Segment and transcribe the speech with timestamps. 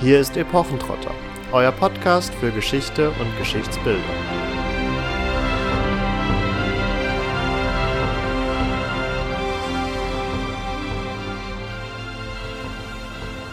[0.00, 1.14] Hier ist Epochentrotter,
[1.52, 4.02] euer Podcast für Geschichte und Geschichtsbildung.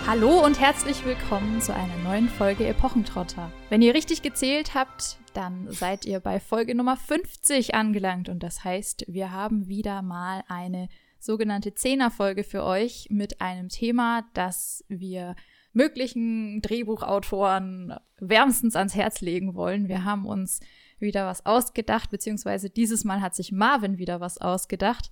[0.07, 3.52] Hallo und herzlich willkommen zu einer neuen Folge Epochentrotter.
[3.70, 8.63] Wenn ihr richtig gezählt habt, dann seid ihr bei Folge Nummer 50 angelangt und das
[8.63, 10.89] heißt, wir haben wieder mal eine
[11.20, 15.35] sogenannte Zehnerfolge für euch mit einem Thema, das wir
[15.73, 19.88] möglichen Drehbuchautoren wärmstens ans Herz legen wollen.
[19.88, 20.59] Wir haben uns
[20.99, 25.12] wieder was ausgedacht, beziehungsweise dieses Mal hat sich Marvin wieder was ausgedacht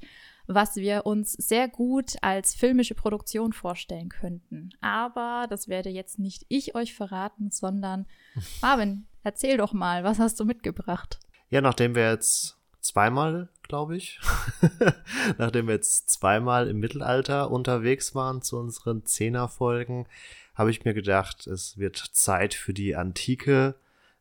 [0.49, 4.71] was wir uns sehr gut als filmische Produktion vorstellen könnten.
[4.81, 8.07] Aber das werde jetzt nicht ich euch verraten, sondern
[8.61, 11.19] Marvin, erzähl doch mal, was hast du mitgebracht?
[11.49, 14.19] Ja, nachdem wir jetzt zweimal, glaube ich,
[15.37, 20.07] nachdem wir jetzt zweimal im Mittelalter unterwegs waren zu unseren Zehnerfolgen,
[20.59, 23.75] habe ich mir gedacht, es wird Zeit für die Antike,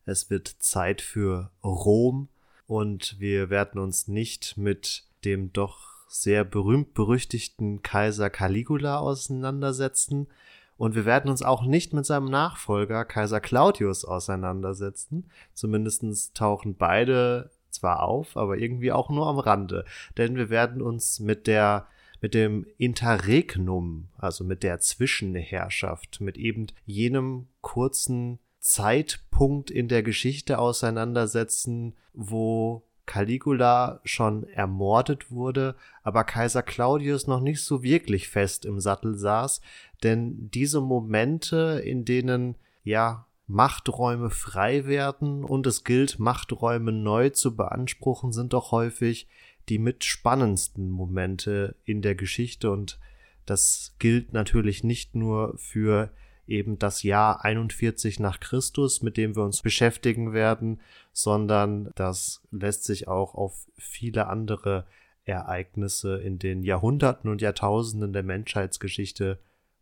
[0.04, 2.28] es wird Zeit für Rom
[2.68, 10.28] und wir werden uns nicht mit dem doch sehr berühmt-berüchtigten Kaiser Caligula auseinandersetzen.
[10.76, 15.28] Und wir werden uns auch nicht mit seinem Nachfolger Kaiser Claudius auseinandersetzen.
[15.54, 19.84] Zumindest tauchen beide zwar auf, aber irgendwie auch nur am Rande.
[20.16, 21.88] Denn wir werden uns mit der
[22.20, 30.58] mit dem Interregnum, also mit der Zwischenherrschaft, mit eben jenem kurzen Zeitpunkt in der Geschichte
[30.58, 38.80] auseinandersetzen, wo Caligula schon ermordet wurde, aber Kaiser Claudius noch nicht so wirklich fest im
[38.80, 39.62] Sattel saß,
[40.02, 47.56] denn diese Momente, in denen ja Machträume frei werden und es gilt, Machträume neu zu
[47.56, 49.26] beanspruchen, sind doch häufig
[49.68, 52.98] die mitspannendsten Momente in der Geschichte und
[53.46, 56.10] das gilt natürlich nicht nur für
[56.46, 60.80] eben das Jahr 41 nach Christus, mit dem wir uns beschäftigen werden,
[61.12, 64.86] sondern das lässt sich auch auf viele andere
[65.24, 69.38] Ereignisse in den Jahrhunderten und Jahrtausenden der Menschheitsgeschichte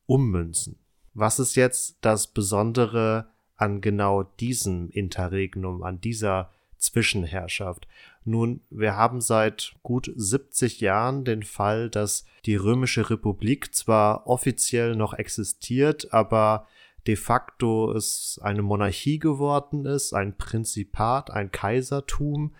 [0.06, 0.78] ummünzen.
[1.14, 7.86] Was ist jetzt das Besondere an genau diesem Interregnum, an dieser Zwischenherrschaft?
[8.26, 14.96] Nun, wir haben seit gut 70 Jahren den Fall, dass die Römische Republik zwar offiziell
[14.96, 16.66] noch existiert, aber
[17.06, 22.52] de facto es eine Monarchie geworden ist, ein Prinzipat, ein Kaisertum,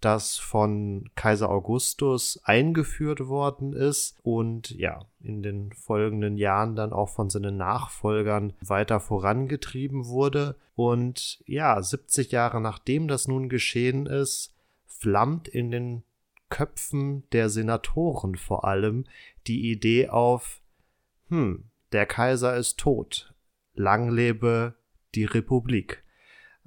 [0.00, 7.08] das von Kaiser Augustus eingeführt worden ist und ja, in den folgenden Jahren dann auch
[7.08, 10.54] von seinen Nachfolgern weiter vorangetrieben wurde.
[10.76, 14.54] Und ja, 70 Jahre nachdem das nun geschehen ist,
[14.98, 16.02] flammt in den
[16.50, 19.04] Köpfen der Senatoren vor allem
[19.46, 20.60] die Idee auf,
[21.28, 23.34] hm, der Kaiser ist tot,
[23.74, 24.74] lang lebe
[25.14, 26.02] die Republik.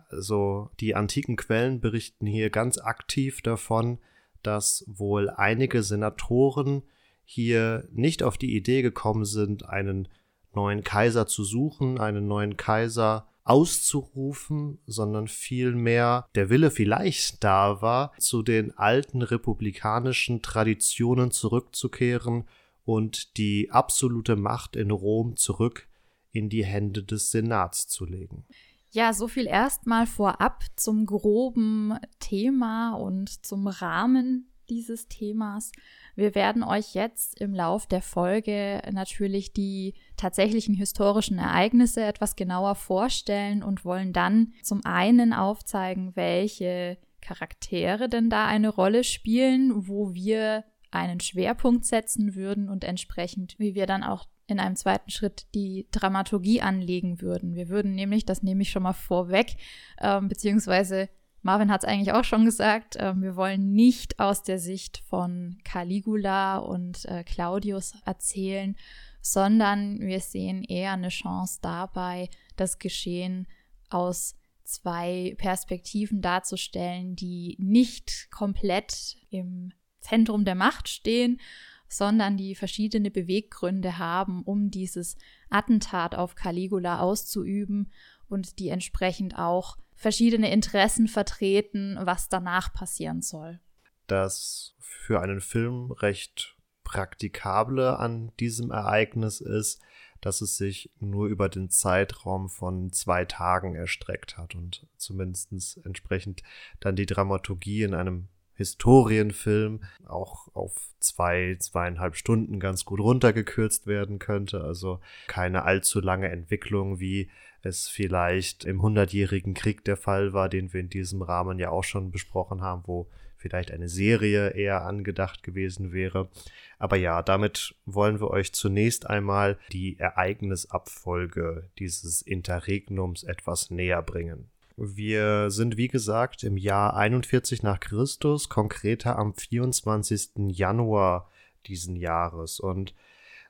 [0.09, 3.99] Also die antiken Quellen berichten hier ganz aktiv davon,
[4.43, 6.83] dass wohl einige Senatoren
[7.23, 10.07] hier nicht auf die Idee gekommen sind, einen
[10.53, 18.13] neuen Kaiser zu suchen, einen neuen Kaiser auszurufen, sondern vielmehr der Wille vielleicht da war,
[18.17, 22.47] zu den alten republikanischen Traditionen zurückzukehren
[22.83, 25.87] und die absolute Macht in Rom zurück
[26.31, 28.45] in die Hände des Senats zu legen.
[28.91, 35.71] Ja, so viel erstmal vorab zum groben Thema und zum Rahmen dieses Themas.
[36.15, 42.75] Wir werden euch jetzt im Lauf der Folge natürlich die tatsächlichen historischen Ereignisse etwas genauer
[42.75, 50.13] vorstellen und wollen dann zum einen aufzeigen, welche Charaktere denn da eine Rolle spielen, wo
[50.13, 55.47] wir einen Schwerpunkt setzen würden und entsprechend, wie wir dann auch in einem zweiten Schritt
[55.53, 57.55] die Dramaturgie anlegen würden.
[57.55, 59.55] Wir würden nämlich, das nehme ich schon mal vorweg,
[59.97, 61.09] äh, beziehungsweise
[61.43, 65.57] Marvin hat es eigentlich auch schon gesagt, äh, wir wollen nicht aus der Sicht von
[65.63, 68.75] Caligula und äh, Claudius erzählen,
[69.21, 73.47] sondern wir sehen eher eine Chance dabei, das Geschehen
[73.89, 81.39] aus zwei Perspektiven darzustellen, die nicht komplett im Zentrum der Macht stehen,
[81.87, 85.17] sondern die verschiedene Beweggründe haben, um dieses
[85.49, 87.91] Attentat auf Caligula auszuüben
[88.29, 93.59] und die entsprechend auch verschiedene Interessen vertreten, was danach passieren soll.
[94.07, 99.79] Das für einen Film recht praktikable an diesem Ereignis ist,
[100.19, 106.41] dass es sich nur über den Zeitraum von zwei Tagen erstreckt hat und zumindest entsprechend
[106.79, 114.17] dann die Dramaturgie in einem Historienfilm auch auf zwei, zweieinhalb Stunden ganz gut runtergekürzt werden
[114.17, 114.63] könnte.
[114.63, 117.29] Also keine allzu lange Entwicklung, wie
[117.63, 121.83] es vielleicht im Hundertjährigen Krieg der Fall war, den wir in diesem Rahmen ja auch
[121.83, 126.29] schon besprochen haben, wo vielleicht eine Serie eher angedacht gewesen wäre.
[126.77, 134.49] Aber ja, damit wollen wir euch zunächst einmal die Ereignisabfolge dieses Interregnums etwas näher bringen.
[134.77, 140.31] Wir sind, wie gesagt, im Jahr 41 nach Christus, konkreter am 24.
[140.49, 141.29] Januar
[141.67, 142.59] diesen Jahres.
[142.59, 142.95] Und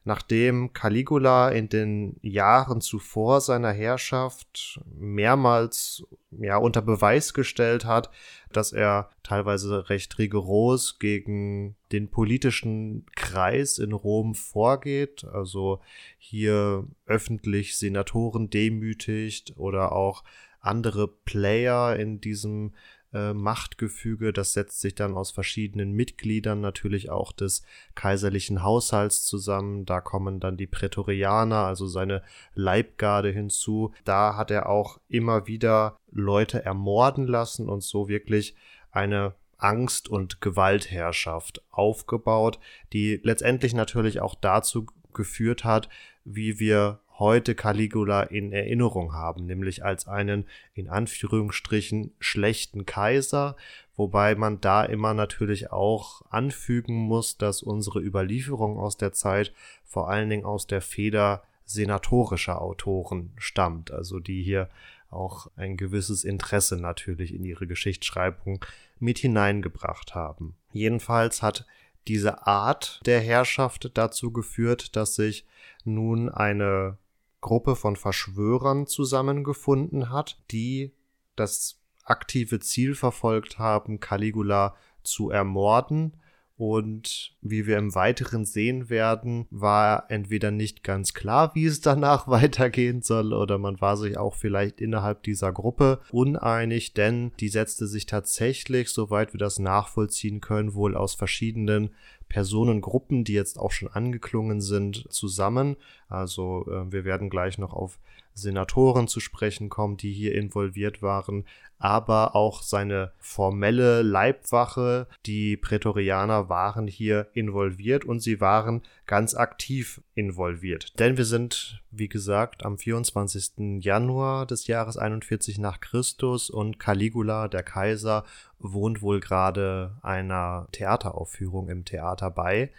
[0.04, 8.10] nachdem Caligula in den Jahren zuvor seiner Herrschaft mehrmals ja, unter Beweis gestellt hat,
[8.52, 15.82] dass er teilweise recht rigoros gegen den politischen Kreis in Rom vorgeht, also
[16.18, 20.24] hier öffentlich Senatoren demütigt oder auch
[20.62, 22.74] andere Player in diesem
[23.14, 24.34] äh, Machtgefüge.
[24.34, 27.64] Das setzt sich dann aus verschiedenen Mitgliedern natürlich auch des
[27.96, 29.86] kaiserlichen Haushalts zusammen.
[29.86, 32.24] Da kommen dann die Prätorianer, also seine
[32.54, 33.94] Leibgarde hinzu.
[34.06, 38.56] Da hat er auch immer wieder Leute ermorden lassen und so wirklich
[38.92, 42.60] eine Angst- und Gewaltherrschaft aufgebaut,
[42.94, 45.88] die letztendlich natürlich auch dazu geführt hat,
[46.24, 53.56] wie wir heute Caligula in Erinnerung haben, nämlich als einen in Anführungsstrichen schlechten Kaiser,
[53.96, 59.54] wobei man da immer natürlich auch anfügen muss, dass unsere Überlieferung aus der Zeit
[59.86, 64.68] vor allen Dingen aus der Feder senatorischer Autoren stammt, also die hier
[65.12, 68.66] auch ein gewisses Interesse natürlich in ihre Geschichtsschreibung
[68.98, 70.56] mit hineingebracht haben.
[70.74, 71.68] Jedenfalls hat
[72.08, 75.46] diese Art der Herrschaft dazu geführt, dass sich
[75.86, 76.98] nun eine
[77.42, 80.96] Gruppe von Verschwörern zusammengefunden hat, die
[81.36, 86.22] das aktive Ziel verfolgt haben, Caligula zu ermorden.
[86.62, 92.28] Und wie wir im Weiteren sehen werden, war entweder nicht ganz klar, wie es danach
[92.28, 97.88] weitergehen soll, oder man war sich auch vielleicht innerhalb dieser Gruppe uneinig, denn die setzte
[97.88, 101.96] sich tatsächlich, soweit wir das nachvollziehen können, wohl aus verschiedenen
[102.30, 105.78] Personengruppen, die jetzt auch schon angeklungen sind, zusammen.
[106.10, 107.98] Also äh, wir werden gleich noch auf
[108.34, 111.46] Senatoren zu sprechen kommen, die hier involviert waren,
[111.82, 120.02] aber auch seine formelle Leibwache, die Prätorianer waren hier involviert und sie waren ganz aktiv
[120.14, 121.00] involviert.
[121.00, 123.84] Denn wir sind, wie gesagt, am 24.
[123.84, 128.26] Januar des Jahres 41 nach Christus und Caligula, der Kaiser,
[128.60, 132.72] wohnt wohl gerade einer Theateraufführung im Theater bei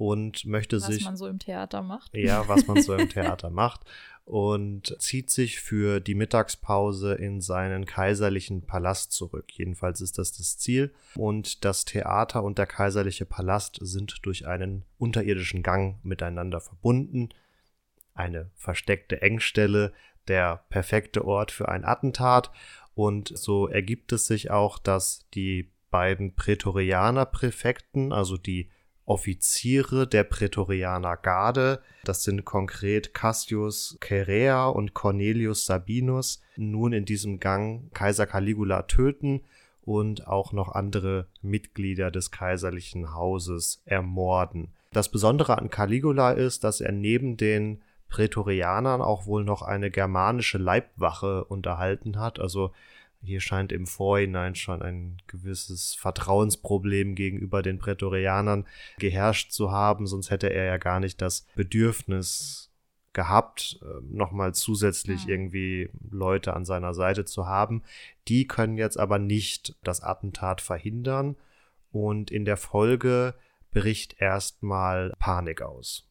[0.00, 1.02] und möchte was sich.
[1.02, 2.14] Was man so im Theater macht.
[2.14, 3.82] Ja, was man so im Theater macht.
[4.30, 9.46] Und zieht sich für die Mittagspause in seinen kaiserlichen Palast zurück.
[9.50, 10.94] Jedenfalls ist das das Ziel.
[11.16, 17.30] Und das Theater und der kaiserliche Palast sind durch einen unterirdischen Gang miteinander verbunden.
[18.14, 19.92] Eine versteckte Engstelle,
[20.28, 22.52] der perfekte Ort für ein Attentat.
[22.94, 28.70] Und so ergibt es sich auch, dass die beiden Prätorianer-Präfekten, also die
[29.10, 37.40] Offiziere der Prätorianer Garde, das sind konkret Cassius Cherea und Cornelius Sabinus, nun in diesem
[37.40, 39.40] Gang Kaiser Caligula töten
[39.82, 44.68] und auch noch andere Mitglieder des kaiserlichen Hauses ermorden.
[44.92, 50.58] Das Besondere an Caligula ist, dass er neben den Prätorianern auch wohl noch eine germanische
[50.58, 52.70] Leibwache unterhalten hat, also
[53.22, 58.66] hier scheint im Vorhinein schon ein gewisses Vertrauensproblem gegenüber den Prätorianern
[58.98, 62.70] geherrscht zu haben, sonst hätte er ja gar nicht das Bedürfnis
[63.12, 65.30] gehabt, ähm, nochmal zusätzlich ja.
[65.30, 67.82] irgendwie Leute an seiner Seite zu haben.
[68.28, 71.36] Die können jetzt aber nicht das Attentat verhindern
[71.90, 73.34] und in der Folge
[73.72, 76.08] bricht erstmal Panik aus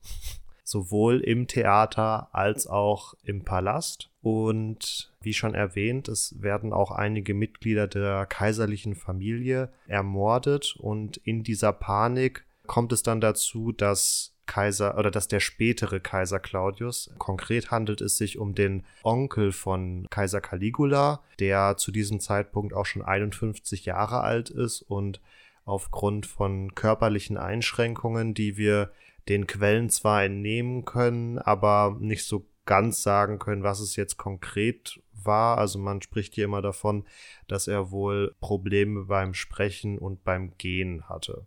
[0.70, 4.10] sowohl im Theater als auch im Palast.
[4.22, 11.44] Und wie schon erwähnt, es werden auch einige Mitglieder der kaiserlichen Familie ermordet und in
[11.44, 17.72] dieser Panik kommt es dann dazu, dass Kaiser oder dass der spätere Kaiser Claudius, konkret
[17.72, 23.04] handelt es sich um den Onkel von Kaiser Caligula, der zu diesem Zeitpunkt auch schon
[23.04, 25.22] 51 Jahre alt ist und
[25.66, 28.92] aufgrund von körperlichen Einschränkungen, die wir
[29.30, 35.02] den Quellen zwar entnehmen können, aber nicht so ganz sagen können, was es jetzt konkret
[35.14, 35.58] war.
[35.58, 37.06] Also man spricht hier immer davon,
[37.48, 41.46] dass er wohl Probleme beim Sprechen und beim Gehen hatte.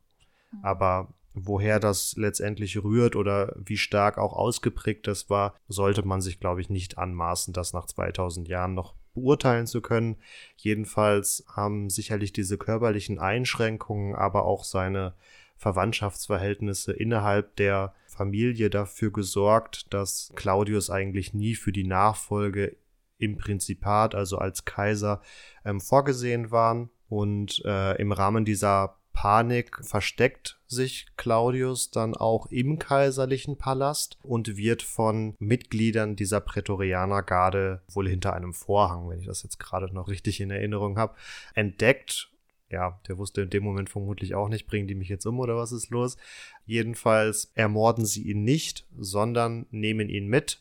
[0.52, 0.64] Mhm.
[0.64, 6.40] Aber woher das letztendlich rührt oder wie stark auch ausgeprägt das war, sollte man sich,
[6.40, 10.16] glaube ich, nicht anmaßen, das nach 2000 Jahren noch beurteilen zu können.
[10.56, 15.14] Jedenfalls haben sicherlich diese körperlichen Einschränkungen, aber auch seine
[15.62, 22.76] Verwandtschaftsverhältnisse innerhalb der Familie dafür gesorgt, dass Claudius eigentlich nie für die Nachfolge
[23.18, 25.22] im Prinzipat, also als Kaiser,
[25.64, 26.90] ähm, vorgesehen waren.
[27.08, 34.56] Und äh, im Rahmen dieser Panik versteckt sich Claudius dann auch im kaiserlichen Palast und
[34.56, 40.08] wird von Mitgliedern dieser Prätorianergarde wohl hinter einem Vorhang, wenn ich das jetzt gerade noch
[40.08, 41.14] richtig in Erinnerung habe,
[41.54, 42.31] entdeckt.
[42.72, 45.56] Ja, der wusste in dem Moment vermutlich auch nicht, bringen die mich jetzt um oder
[45.56, 46.16] was ist los?
[46.64, 50.60] Jedenfalls ermorden sie ihn nicht, sondern nehmen ihn mit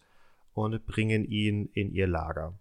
[0.53, 2.53] und bringen ihn in ihr Lager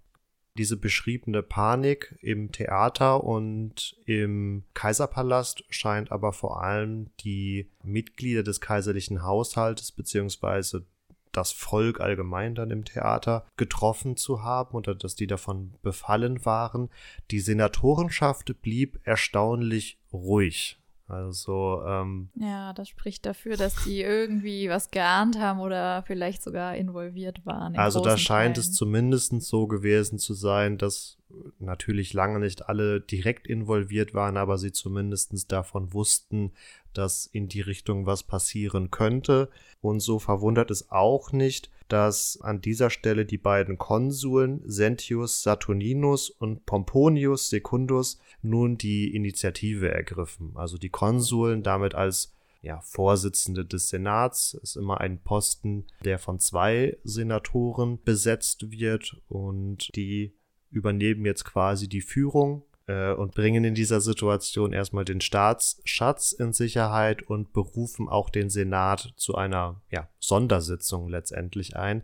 [0.60, 8.60] diese beschriebene Panik im Theater und im Kaiserpalast scheint aber vor allem die Mitglieder des
[8.60, 10.86] kaiserlichen Haushaltes beziehungsweise
[11.32, 16.90] das Volk allgemein dann im Theater getroffen zu haben oder dass die davon befallen waren.
[17.30, 20.80] Die Senatorenschaft blieb erstaunlich ruhig.
[21.10, 26.76] Also, ähm, Ja, das spricht dafür, dass die irgendwie was geahnt haben oder vielleicht sogar
[26.76, 27.76] involviert waren.
[27.76, 28.68] Also da scheint Teilen.
[28.68, 31.19] es zumindest so gewesen zu sein, dass
[31.58, 36.52] natürlich lange nicht alle direkt involviert waren, aber sie zumindest davon wussten,
[36.92, 39.48] dass in die Richtung was passieren könnte.
[39.80, 46.30] Und so verwundert es auch nicht, dass an dieser Stelle die beiden Konsuln Sentius Saturninus
[46.30, 50.52] und Pomponius Secundus nun die Initiative ergriffen.
[50.54, 52.32] Also die Konsuln damit als
[52.62, 59.88] ja, Vorsitzende des Senats ist immer ein Posten, der von zwei Senatoren besetzt wird und
[59.96, 60.34] die
[60.70, 66.52] übernehmen jetzt quasi die Führung äh, und bringen in dieser Situation erstmal den Staatsschatz in
[66.52, 72.02] Sicherheit und berufen auch den Senat zu einer ja, Sondersitzung letztendlich ein,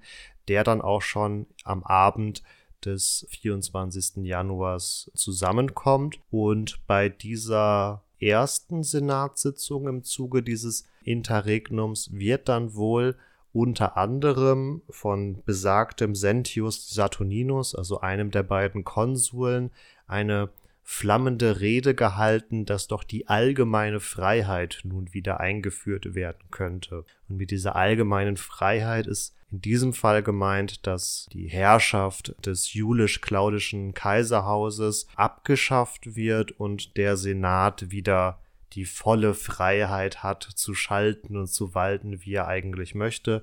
[0.49, 2.43] der dann auch schon am Abend
[2.85, 4.25] des 24.
[4.25, 13.17] Januars zusammenkommt und bei dieser ersten Senatssitzung im Zuge dieses Interregnums wird dann wohl
[13.57, 19.71] unter anderem von besagtem Sentius Saturninus, also einem der beiden Konsuln,
[20.07, 20.51] eine
[20.83, 27.07] flammende Rede gehalten, dass doch die allgemeine Freiheit nun wieder eingeführt werden könnte.
[27.31, 33.95] Und mit dieser allgemeinen Freiheit ist in diesem Fall gemeint, dass die Herrschaft des julisch-claudischen
[33.95, 38.39] Kaiserhauses abgeschafft wird und der Senat wieder
[38.77, 43.43] die volle Freiheit hat zu schalten und zu walten, wie er eigentlich möchte.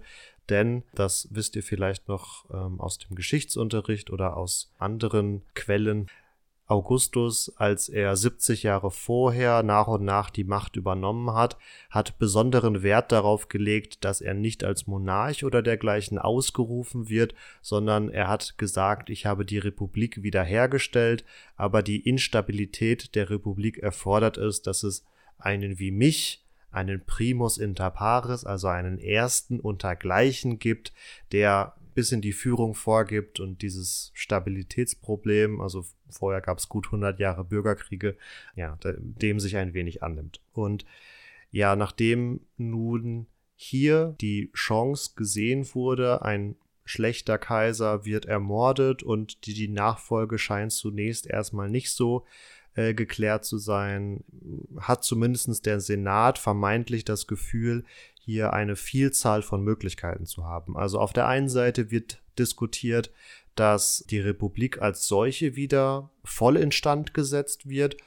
[0.49, 6.07] Denn, das wisst ihr vielleicht noch ähm, aus dem Geschichtsunterricht oder aus anderen Quellen,
[6.65, 11.57] Augustus, als er 70 Jahre vorher nach und nach die Macht übernommen hat,
[11.89, 18.09] hat besonderen Wert darauf gelegt, dass er nicht als Monarch oder dergleichen ausgerufen wird, sondern
[18.09, 21.25] er hat gesagt, ich habe die Republik wiederhergestellt,
[21.57, 25.03] aber die Instabilität der Republik erfordert es, dass es
[25.43, 30.93] einen wie mich, einen Primus inter pares, also einen ersten untergleichen gibt,
[31.31, 37.19] der bis in die Führung vorgibt und dieses Stabilitätsproblem, also vorher gab es gut 100
[37.19, 38.17] Jahre Bürgerkriege,
[38.55, 40.41] ja, dem sich ein wenig annimmt.
[40.53, 40.85] Und
[41.51, 49.53] ja, nachdem nun hier die Chance gesehen wurde, ein schlechter Kaiser wird ermordet und die,
[49.53, 52.25] die Nachfolge scheint zunächst erstmal nicht so
[52.75, 54.23] äh, geklärt zu sein,
[54.79, 57.83] hat zumindest der Senat vermeintlich das Gefühl,
[58.19, 60.77] hier eine Vielzahl von Möglichkeiten zu haben.
[60.77, 63.11] Also auf der einen Seite wird diskutiert,
[63.55, 67.97] dass die Republik als solche wieder voll instand gesetzt wird.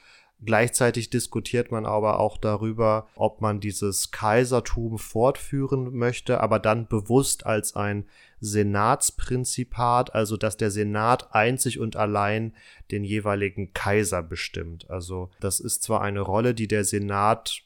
[0.43, 7.45] Gleichzeitig diskutiert man aber auch darüber, ob man dieses Kaisertum fortführen möchte, aber dann bewusst
[7.45, 8.05] als ein
[8.39, 12.53] Senatsprinzipat, also dass der Senat einzig und allein
[12.91, 14.89] den jeweiligen Kaiser bestimmt.
[14.89, 17.63] Also das ist zwar eine Rolle, die der Senat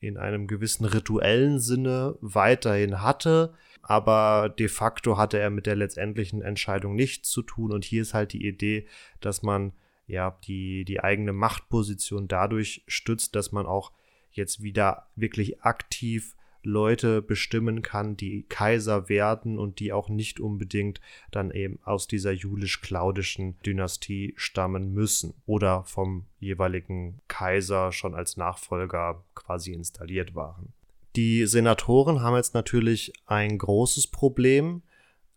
[0.00, 6.42] in einem gewissen rituellen Sinne weiterhin hatte, aber de facto hatte er mit der letztendlichen
[6.42, 8.86] Entscheidung nichts zu tun und hier ist halt die Idee,
[9.20, 9.72] dass man
[10.06, 13.92] ja die die eigene Machtposition dadurch stützt, dass man auch
[14.30, 21.00] jetzt wieder wirklich aktiv Leute bestimmen kann, die Kaiser werden und die auch nicht unbedingt
[21.30, 29.24] dann eben aus dieser julisch-claudischen Dynastie stammen müssen oder vom jeweiligen Kaiser schon als Nachfolger
[29.34, 30.72] quasi installiert waren.
[31.16, 34.82] Die Senatoren haben jetzt natürlich ein großes Problem,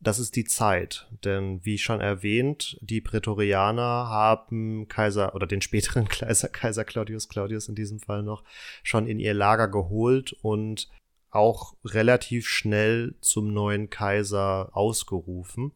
[0.02, 1.08] das ist die Zeit.
[1.24, 7.70] Denn wie schon erwähnt, die Prätorianer haben Kaiser oder den späteren Kaiser, Kaiser Claudius Claudius
[7.70, 8.44] in diesem Fall noch,
[8.84, 10.90] schon in ihr Lager geholt und
[11.32, 15.72] auch relativ schnell zum neuen Kaiser ausgerufen.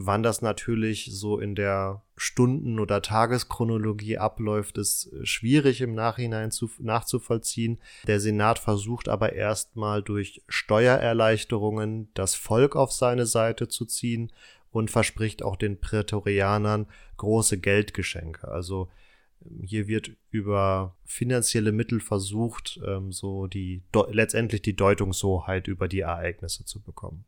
[0.00, 6.70] Wann das natürlich so in der Stunden- oder Tageschronologie abläuft, ist schwierig im Nachhinein zu,
[6.78, 7.78] nachzuvollziehen.
[8.06, 14.30] Der Senat versucht aber erstmal durch Steuererleichterungen das Volk auf seine Seite zu ziehen
[14.70, 18.46] und verspricht auch den Prätorianern große Geldgeschenke.
[18.46, 18.88] Also
[19.62, 26.64] hier wird über finanzielle Mittel versucht, ähm, so die letztendlich die Deutungshoheit über die Ereignisse
[26.64, 27.24] zu bekommen.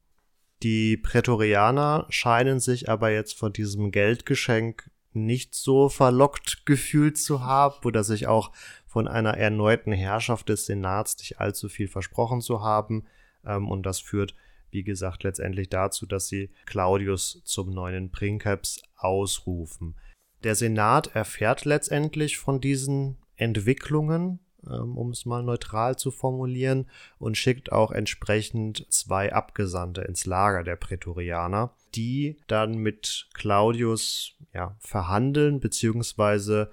[0.63, 7.85] Die Prätorianer scheinen sich aber jetzt von diesem Geldgeschenk nicht so verlockt gefühlt zu haben
[7.85, 8.53] oder sich auch
[8.87, 13.07] von einer erneuten Herrschaft des Senats nicht allzu viel versprochen zu haben.
[13.45, 14.35] Ähm, und das führt,
[14.71, 19.97] wie gesagt, letztendlich dazu, dass sie Claudius zum neuen Princeps ausrufen.
[20.43, 26.87] Der Senat erfährt letztendlich von diesen Entwicklungen ähm, um es mal neutral zu formulieren,
[27.19, 34.77] und schickt auch entsprechend zwei Abgesandte ins Lager der Prätorianer, die dann mit Claudius ja,
[34.79, 36.71] verhandeln, beziehungsweise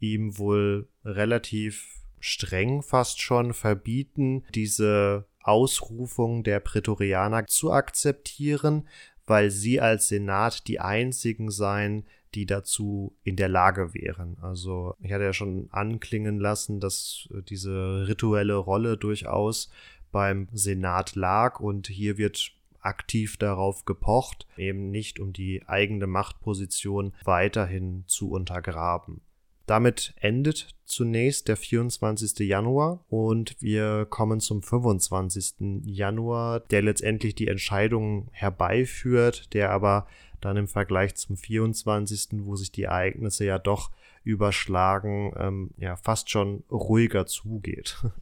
[0.00, 8.88] ihm wohl relativ streng fast schon verbieten, diese Ausrufung der Prätorianer zu akzeptieren,
[9.26, 12.04] weil sie als Senat die einzigen seien,
[12.34, 14.36] die dazu in der Lage wären.
[14.40, 19.70] Also ich hatte ja schon anklingen lassen, dass äh, diese rituelle Rolle durchaus
[20.10, 27.12] beim Senat lag und hier wird aktiv darauf gepocht, eben nicht um die eigene Machtposition
[27.24, 29.20] weiterhin zu untergraben.
[29.68, 32.38] Damit endet zunächst der 24.
[32.48, 35.82] Januar und wir kommen zum 25.
[35.84, 40.06] Januar, der letztendlich die Entscheidung herbeiführt, der aber
[40.40, 43.90] dann im Vergleich zum 24., wo sich die Ereignisse ja doch
[44.24, 47.98] überschlagen, ähm, ja fast schon ruhiger zugeht.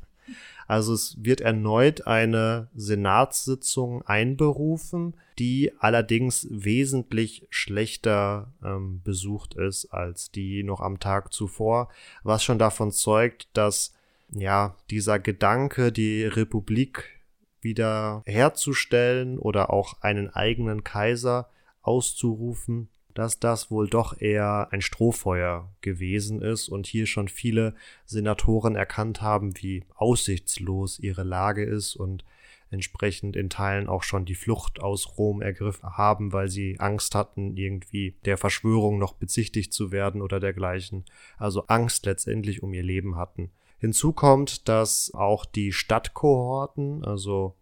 [0.66, 10.32] Also es wird erneut eine Senatssitzung einberufen, die allerdings wesentlich schlechter ähm, besucht ist als
[10.32, 11.88] die noch am Tag zuvor,
[12.25, 13.94] was schon davon zeugt, dass
[14.30, 17.20] ja dieser Gedanke, die Republik
[17.61, 21.49] wieder herzustellen oder auch einen eigenen Kaiser
[21.87, 28.77] auszurufen, dass das wohl doch eher ein Strohfeuer gewesen ist und hier schon viele Senatoren
[28.77, 32.25] erkannt haben, wie aussichtslos ihre Lage ist und
[32.70, 37.57] entsprechend in Teilen auch schon die Flucht aus Rom ergriffen haben, weil sie Angst hatten,
[37.57, 41.05] irgendwie der Verschwörung noch bezichtigt zu werden oder dergleichen.
[41.38, 43.51] Also Angst letztendlich um ihr Leben hatten.
[43.79, 47.57] Hinzu kommt, dass auch die Stadtkohorten, also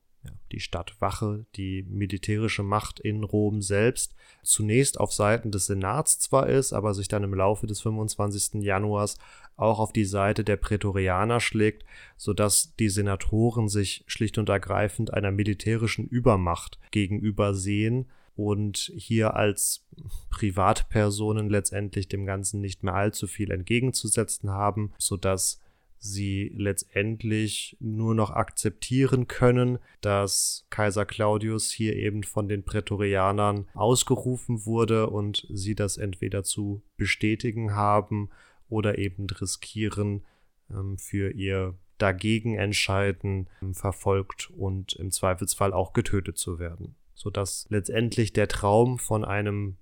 [0.52, 6.72] die Stadtwache, die militärische Macht in Rom selbst, zunächst auf Seiten des Senats zwar ist,
[6.72, 8.62] aber sich dann im Laufe des 25.
[8.62, 9.18] Januars
[9.56, 11.84] auch auf die Seite der Prätorianer schlägt,
[12.16, 18.06] sodass die Senatoren sich schlicht und ergreifend einer militärischen Übermacht gegenüber sehen
[18.36, 19.86] und hier als
[20.30, 25.60] Privatpersonen letztendlich dem Ganzen nicht mehr allzu viel entgegenzusetzen haben, sodass
[26.04, 34.66] sie letztendlich nur noch akzeptieren können, dass Kaiser Claudius hier eben von den Prätorianern ausgerufen
[34.66, 38.28] wurde und sie das entweder zu bestätigen haben
[38.68, 40.24] oder eben riskieren,
[40.70, 46.96] ähm, für ihr dagegen entscheiden, ähm, verfolgt und im Zweifelsfall auch getötet zu werden.
[47.14, 49.76] Sodass letztendlich der Traum von einem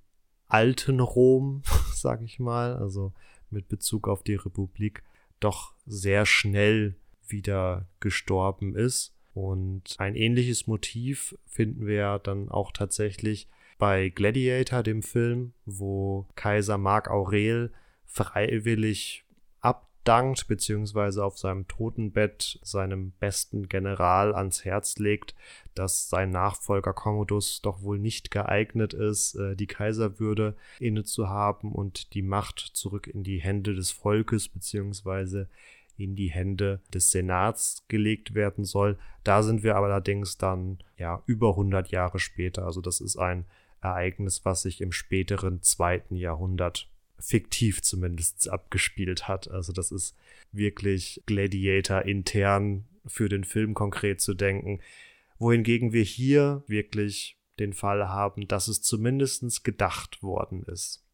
[0.46, 3.12] alten Rom, sag ich mal, also
[3.50, 5.02] mit Bezug auf die Republik,
[5.44, 9.14] doch sehr schnell wieder gestorben ist.
[9.34, 16.78] Und ein ähnliches Motiv finden wir dann auch tatsächlich bei Gladiator, dem Film, wo Kaiser
[16.78, 17.72] Mark Aurel
[18.04, 19.21] freiwillig
[20.02, 25.34] abdankt, beziehungsweise auf seinem Totenbett seinem besten General ans Herz legt,
[25.74, 31.72] dass sein Nachfolger Commodus doch wohl nicht geeignet ist, äh, die Kaiserwürde inne zu haben
[31.72, 35.48] und die Macht zurück in die Hände des Volkes beziehungsweise
[35.96, 38.98] in die Hände des Senats gelegt werden soll.
[39.22, 42.64] Da sind wir allerdings dann ja über 100 Jahre später.
[42.64, 43.44] Also das ist ein
[43.80, 46.88] Ereignis, was sich im späteren zweiten Jahrhundert
[47.22, 49.50] fiktiv zumindest abgespielt hat.
[49.50, 50.16] Also das ist
[50.50, 54.80] wirklich Gladiator intern für den Film konkret zu denken
[55.42, 61.04] wohingegen wir hier wirklich den Fall haben, dass es zumindest gedacht worden ist.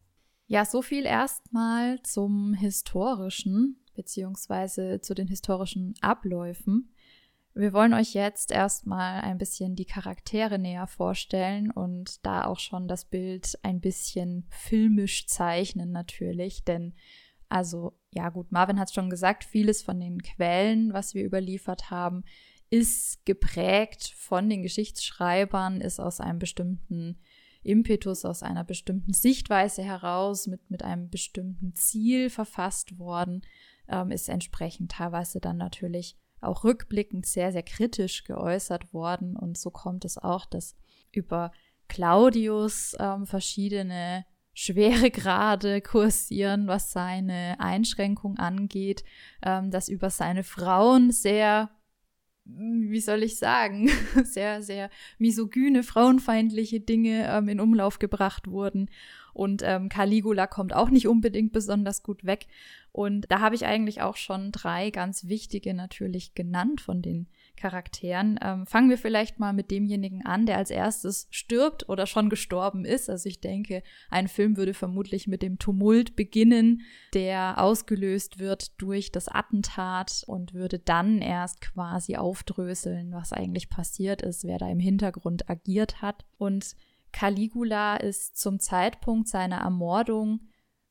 [0.47, 6.93] Ja, so viel erstmal zum historischen beziehungsweise zu den historischen Abläufen.
[7.59, 12.87] Wir wollen euch jetzt erstmal ein bisschen die Charaktere näher vorstellen und da auch schon
[12.87, 16.93] das Bild ein bisschen filmisch zeichnen natürlich, denn
[17.49, 21.91] also ja gut, Marvin hat es schon gesagt, vieles von den Quellen, was wir überliefert
[21.91, 22.23] haben,
[22.69, 27.19] ist geprägt von den Geschichtsschreibern, ist aus einem bestimmten
[27.61, 33.41] Impetus aus einer bestimmten Sichtweise heraus, mit, mit einem bestimmten Ziel verfasst worden,
[33.89, 39.35] ähm, ist entsprechend teilweise dann natürlich auch rückblickend sehr, sehr kritisch geäußert worden.
[39.35, 40.75] Und so kommt es auch, dass
[41.11, 41.51] über
[41.87, 49.03] Claudius ähm, verschiedene schwere Grade kursieren, was seine Einschränkung angeht,
[49.41, 51.69] ähm, dass über seine Frauen sehr
[52.51, 53.89] wie soll ich sagen,
[54.23, 58.89] sehr, sehr misogyne, frauenfeindliche Dinge ähm, in Umlauf gebracht wurden.
[59.33, 62.47] Und ähm, Caligula kommt auch nicht unbedingt besonders gut weg.
[62.91, 68.39] Und da habe ich eigentlich auch schon drei ganz wichtige natürlich genannt von den Charakteren.
[68.41, 72.85] Ähm, fangen wir vielleicht mal mit demjenigen an, der als erstes stirbt oder schon gestorben
[72.85, 73.09] ist.
[73.09, 76.81] Also ich denke, ein Film würde vermutlich mit dem Tumult beginnen,
[77.13, 84.21] der ausgelöst wird durch das Attentat und würde dann erst quasi aufdröseln, was eigentlich passiert
[84.21, 86.25] ist, wer da im Hintergrund agiert hat.
[86.37, 86.75] Und
[87.11, 90.41] Caligula ist zum Zeitpunkt seiner Ermordung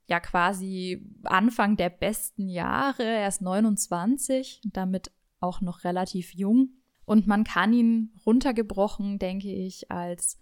[0.09, 3.05] ja quasi Anfang der besten Jahre.
[3.05, 6.71] Er ist 29, damit auch noch relativ jung.
[7.05, 10.39] Und man kann ihn runtergebrochen, denke ich, als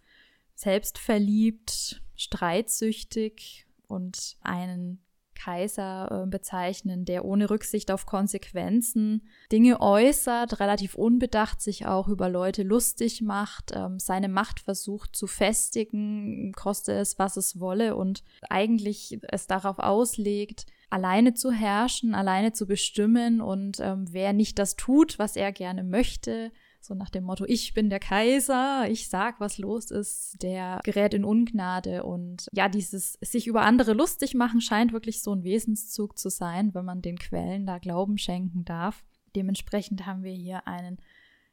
[0.54, 5.04] selbstverliebt, streitsüchtig und einen
[5.36, 12.28] Kaiser äh, bezeichnen, der ohne Rücksicht auf Konsequenzen Dinge äußert, relativ unbedacht sich auch über
[12.28, 18.24] Leute lustig macht, ähm, seine Macht versucht zu festigen, koste es, was es wolle und
[18.48, 24.76] eigentlich es darauf auslegt, alleine zu herrschen, alleine zu bestimmen und ähm, wer nicht das
[24.76, 26.52] tut, was er gerne möchte,
[26.86, 31.14] so nach dem Motto, ich bin der Kaiser, ich sag, was los ist, der gerät
[31.14, 32.04] in Ungnade.
[32.04, 36.74] Und ja, dieses sich über andere lustig machen scheint wirklich so ein Wesenszug zu sein,
[36.74, 39.04] wenn man den Quellen da Glauben schenken darf.
[39.34, 40.98] Dementsprechend haben wir hier einen,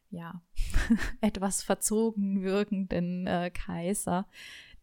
[0.10, 0.42] ja,
[1.22, 4.28] etwas verzogen wirkenden äh, Kaiser,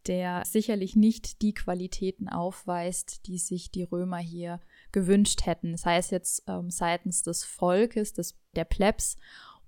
[0.06, 4.60] der sicherlich nicht die Qualitäten aufweist, die sich die Römer hier
[4.92, 9.16] gewünscht hätten, sei es jetzt ähm, seitens des Volkes, des, der Plebs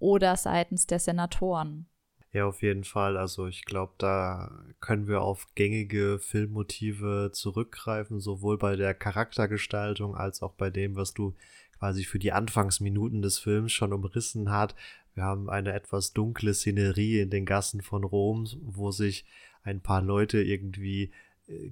[0.02, 1.86] oder seitens der Senatoren.
[2.32, 3.16] Ja, auf jeden Fall.
[3.16, 10.42] Also ich glaube, da können wir auf gängige Filmmotive zurückgreifen, sowohl bei der Charaktergestaltung als
[10.42, 11.34] auch bei dem, was du
[11.78, 14.74] quasi für die Anfangsminuten des Films schon umrissen hat.
[15.14, 19.26] Wir haben eine etwas dunkle Szenerie in den Gassen von Rom, wo sich
[19.62, 21.12] ein paar Leute irgendwie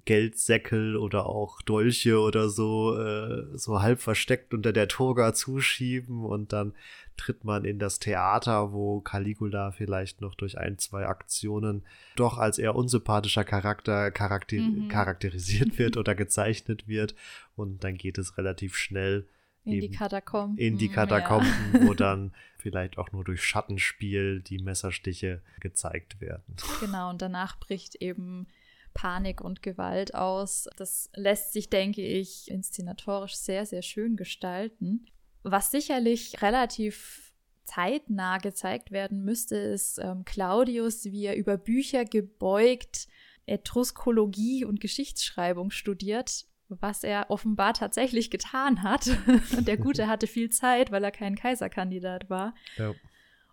[0.05, 6.53] Geldsäckel oder auch Dolche oder so, äh, so halb versteckt unter der Toga zuschieben und
[6.53, 6.75] dann
[7.17, 11.85] tritt man in das Theater, wo Caligula vielleicht noch durch ein, zwei Aktionen
[12.17, 14.89] doch als eher unsympathischer Charakter charakter mhm.
[14.89, 17.15] charakterisiert wird oder gezeichnet wird
[17.57, 19.27] und dann geht es relativ schnell
[19.65, 20.59] in die Katakomben.
[20.59, 21.87] In die Katakomben, ja.
[21.87, 26.57] wo dann vielleicht auch nur durch Schattenspiel die Messerstiche gezeigt werden.
[26.81, 28.47] Genau, und danach bricht eben
[28.95, 30.69] Panik und Gewalt aus.
[30.77, 35.07] Das lässt sich, denke ich, inszenatorisch sehr, sehr schön gestalten.
[35.43, 37.33] Was sicherlich relativ
[37.65, 43.07] zeitnah gezeigt werden müsste, ist ähm, Claudius, wie er über Bücher gebeugt
[43.47, 49.11] Etruskologie und Geschichtsschreibung studiert, was er offenbar tatsächlich getan hat.
[49.67, 52.55] Der Gute hatte viel Zeit, weil er kein Kaiserkandidat war.
[52.77, 52.95] Ja.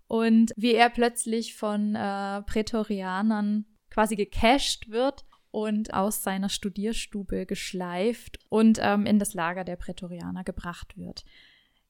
[0.08, 3.66] Und wie er plötzlich von äh, Prätorianern
[3.98, 10.44] quasi gecasht wird und aus seiner Studierstube geschleift und ähm, in das Lager der Prätorianer
[10.44, 11.26] gebracht wird.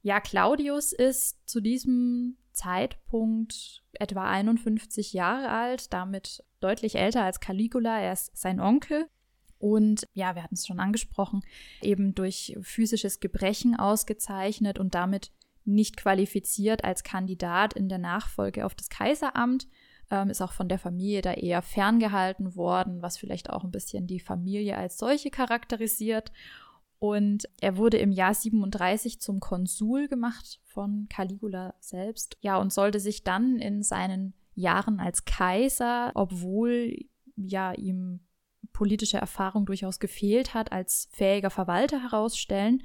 [0.04, 8.00] Ja, Claudius ist zu diesem Zeitpunkt etwa 51 Jahre alt, damit deutlich älter als Caligula.
[8.00, 9.10] Er ist sein Onkel
[9.60, 11.42] und ja, wir hatten es schon angesprochen,
[11.82, 15.34] eben durch physisches Gebrechen ausgezeichnet und damit
[15.66, 19.68] nicht qualifiziert als Kandidat in der Nachfolge auf das Kaiseramt
[20.10, 24.08] ähm, ist auch von der Familie da eher ferngehalten worden, was vielleicht auch ein bisschen
[24.08, 26.32] die Familie als solche charakterisiert.
[27.00, 32.38] Und er wurde im Jahr 37 zum Konsul gemacht von Caligula selbst.
[32.42, 36.98] Ja, und sollte sich dann in seinen Jahren als Kaiser, obwohl
[37.36, 38.22] ja ihm
[38.74, 42.84] politische Erfahrung durchaus gefehlt hat, als fähiger Verwalter herausstellen.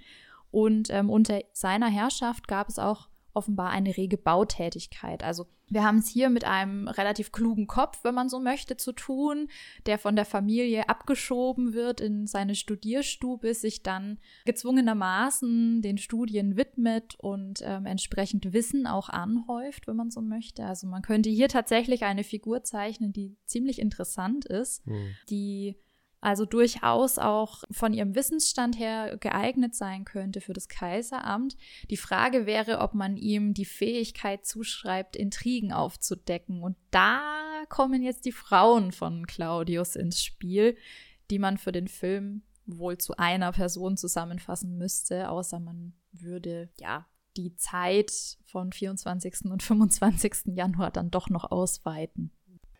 [0.50, 5.22] Und ähm, unter seiner Herrschaft gab es auch offenbar eine rege Bautätigkeit.
[5.24, 8.92] Also wir haben es hier mit einem relativ klugen Kopf, wenn man so möchte, zu
[8.92, 9.48] tun,
[9.86, 17.14] der von der Familie abgeschoben wird in seine Studierstube, sich dann gezwungenermaßen den Studien widmet
[17.18, 20.64] und ähm, entsprechend Wissen auch anhäuft, wenn man so möchte.
[20.64, 25.14] Also man könnte hier tatsächlich eine Figur zeichnen, die ziemlich interessant ist, mhm.
[25.30, 25.76] die
[26.22, 31.56] also durchaus auch von ihrem Wissensstand her geeignet sein könnte für das Kaiseramt.
[31.90, 36.62] Die Frage wäre, ob man ihm die Fähigkeit zuschreibt, Intrigen aufzudecken.
[36.62, 37.20] Und da
[37.68, 40.76] kommen jetzt die Frauen von Claudius ins Spiel,
[41.30, 47.04] die man für den Film wohl zu einer Person zusammenfassen müsste, außer man würde ja
[47.36, 49.46] die Zeit von 24.
[49.46, 50.54] und 25.
[50.54, 52.30] Januar dann doch noch ausweiten.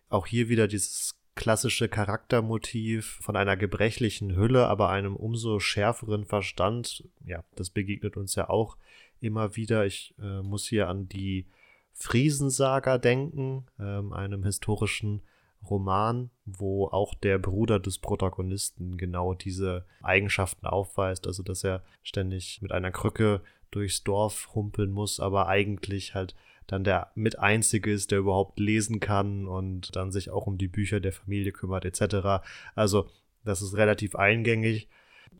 [0.07, 7.03] Auch hier wieder dieses klassische Charaktermotiv von einer gebrechlichen Hülle, aber einem umso schärferen Verstand.
[7.25, 8.77] Ja, das begegnet uns ja auch
[9.19, 9.85] immer wieder.
[9.85, 11.47] Ich äh, muss hier an die
[11.93, 15.21] Friesensaga denken, ähm, einem historischen
[15.69, 22.61] Roman, wo auch der Bruder des Protagonisten genau diese Eigenschaften aufweist, also dass er ständig
[22.61, 23.41] mit einer Krücke
[23.71, 26.35] durchs Dorf humpeln muss, aber eigentlich halt
[26.67, 30.67] dann der mit einzige ist, der überhaupt lesen kann und dann sich auch um die
[30.67, 32.43] Bücher der Familie kümmert etc.
[32.75, 33.09] Also
[33.43, 34.87] das ist relativ eingängig.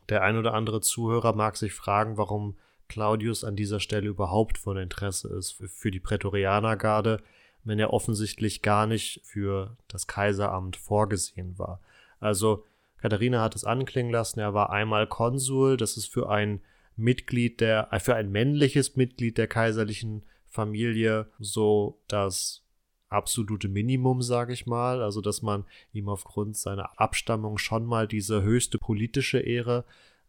[0.10, 2.58] Der ein oder andere Zuhörer mag sich fragen, warum
[2.90, 7.22] Claudius an dieser Stelle überhaupt von Interesse ist für die Prätorianergarde,
[7.64, 11.80] wenn er offensichtlich gar nicht für das Kaiseramt vorgesehen war.
[12.20, 12.66] Also
[12.98, 16.62] Katharina hat es anklingen lassen, er war einmal Konsul, das ist für ein
[16.96, 22.62] Mitglied der, für ein männliches Mitglied der kaiserlichen Familie so das
[23.10, 25.02] absolute Minimum, sage ich mal.
[25.02, 29.84] Also, dass man ihm aufgrund seiner Abstammung schon mal diese höchste politische Ehre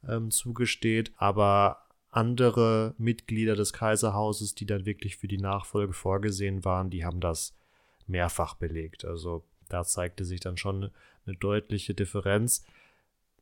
[0.08, 1.12] ähm, zugesteht.
[1.18, 7.20] Aber andere Mitglieder des Kaiserhauses, die dann wirklich für die Nachfolge vorgesehen waren, die haben
[7.20, 7.54] das
[8.06, 9.04] mehrfach belegt.
[9.04, 10.90] Also da zeigte sich dann schon
[11.26, 12.64] eine deutliche Differenz.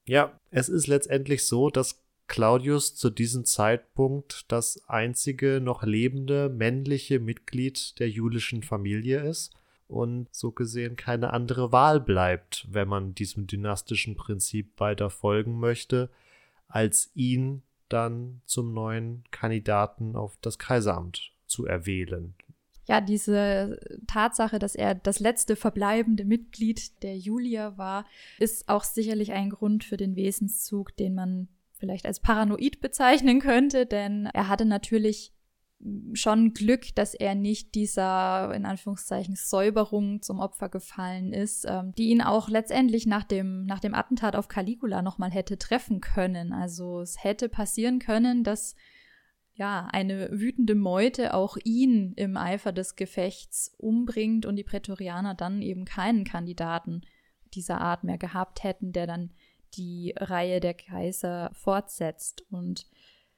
[0.04, 7.20] Ja, es ist letztendlich so, dass Claudius zu diesem Zeitpunkt das einzige noch lebende männliche
[7.20, 9.54] Mitglied der julischen Familie ist
[9.88, 16.10] und so gesehen keine andere Wahl bleibt, wenn man diesem dynastischen Prinzip weiter folgen möchte,
[16.68, 22.34] als ihn dann zum neuen Kandidaten auf das Kaiseramt zu erwählen.
[22.86, 28.06] Ja, diese Tatsache, dass er das letzte verbleibende Mitglied der Julia war,
[28.38, 31.48] ist auch sicherlich ein Grund für den Wesenszug, den man
[31.82, 35.32] vielleicht als paranoid bezeichnen könnte, denn er hatte natürlich
[36.12, 42.10] schon Glück, dass er nicht dieser, in Anführungszeichen, Säuberung zum Opfer gefallen ist, ähm, die
[42.10, 46.52] ihn auch letztendlich nach dem, nach dem Attentat auf Caligula nochmal hätte treffen können.
[46.52, 48.76] Also es hätte passieren können, dass
[49.54, 55.62] ja, eine wütende Meute auch ihn im Eifer des Gefechts umbringt und die Prätorianer dann
[55.62, 57.02] eben keinen Kandidaten
[57.54, 59.32] dieser Art mehr gehabt hätten, der dann
[59.76, 62.44] die Reihe der Kaiser fortsetzt.
[62.50, 62.86] Und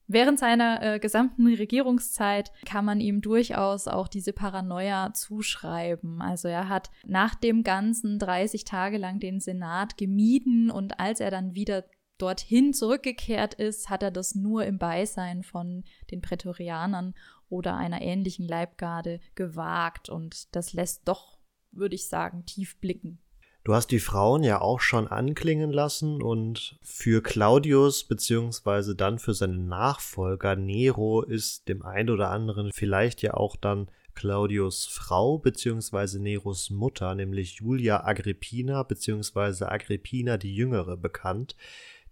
[0.06, 6.20] während seiner äh, gesamten Regierungszeit kann man ihm durchaus auch diese Paranoia zuschreiben.
[6.20, 11.30] Also er hat nach dem Ganzen 30 Tage lang den Senat gemieden und als er
[11.30, 11.84] dann wieder
[12.18, 17.14] dorthin zurückgekehrt ist, hat er das nur im Beisein von den Prätorianern
[17.48, 20.08] oder einer ähnlichen Leibgarde gewagt.
[20.08, 21.38] Und das lässt doch,
[21.72, 23.18] würde ich sagen, tief blicken.
[23.64, 29.32] Du hast die Frauen ja auch schon anklingen lassen und für Claudius beziehungsweise dann für
[29.32, 36.22] seinen Nachfolger Nero ist dem einen oder anderen vielleicht ja auch dann Claudius Frau beziehungsweise
[36.22, 41.56] Neros Mutter, nämlich Julia Agrippina beziehungsweise Agrippina die Jüngere bekannt,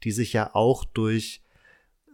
[0.04, 1.42] die sich ja auch durch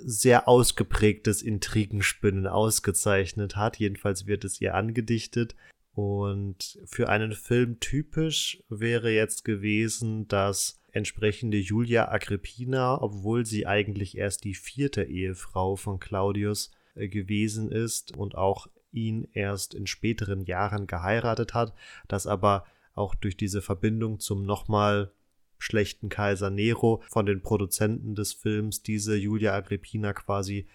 [0.01, 3.79] sehr ausgeprägtes Intrigenspinnen ausgezeichnet hat.
[3.79, 5.55] Jedenfalls wird es ihr angedichtet.
[5.99, 14.17] Und für einen Film typisch wäre jetzt gewesen, dass entsprechende Julia Agrippina, obwohl sie eigentlich
[14.17, 20.45] erst die vierte Ehefrau von Claudius äh, gewesen ist und auch ihn erst in späteren
[20.45, 21.75] Jahren geheiratet hat,
[22.07, 25.11] dass aber auch durch diese Verbindung zum nochmal
[25.59, 30.69] schlechten Kaiser Nero von den Produzenten des Films diese Julia Agrippina quasi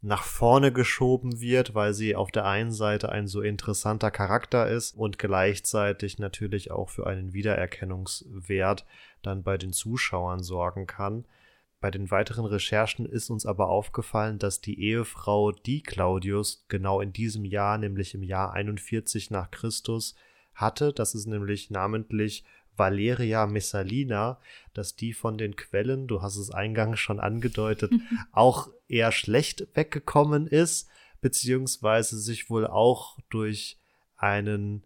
[0.00, 4.96] nach vorne geschoben wird, weil sie auf der einen Seite ein so interessanter Charakter ist
[4.96, 8.86] und gleichzeitig natürlich auch für einen Wiedererkennungswert
[9.22, 11.24] dann bei den Zuschauern sorgen kann.
[11.80, 17.12] Bei den weiteren Recherchen ist uns aber aufgefallen, dass die Ehefrau die Claudius genau in
[17.12, 20.14] diesem Jahr, nämlich im Jahr 41 nach Christus,
[20.54, 20.92] hatte.
[20.92, 22.44] Das ist nämlich namentlich
[22.76, 24.38] Valeria Messalina,
[24.74, 27.92] dass die von den Quellen, du hast es eingangs schon angedeutet,
[28.32, 30.88] auch eher schlecht weggekommen ist,
[31.20, 33.78] beziehungsweise sich wohl auch durch
[34.16, 34.84] einen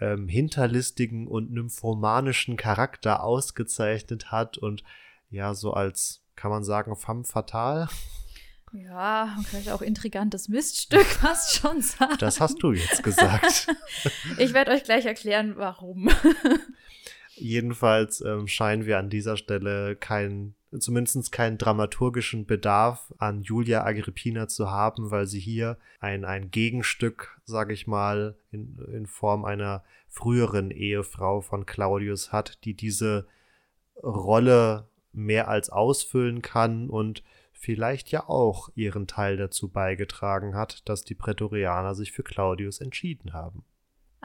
[0.00, 4.82] ähm, hinterlistigen und nymphomanischen Charakter ausgezeichnet hat und
[5.30, 7.88] ja, so als, kann man sagen, femme fatale.
[8.72, 12.16] Ja, könnte auch intrigantes Miststück fast schon sagen.
[12.18, 13.68] Das hast du jetzt gesagt.
[14.38, 16.10] ich werde euch gleich erklären, warum.
[17.36, 24.48] Jedenfalls ähm, scheinen wir an dieser Stelle kein zumindest keinen dramaturgischen Bedarf an Julia Agrippina
[24.48, 29.84] zu haben, weil sie hier ein, ein Gegenstück, sage ich mal, in, in Form einer
[30.08, 33.26] früheren Ehefrau von Claudius hat, die diese
[34.02, 41.04] Rolle mehr als ausfüllen kann und vielleicht ja auch ihren Teil dazu beigetragen hat, dass
[41.04, 43.64] die Prätorianer sich für Claudius entschieden haben.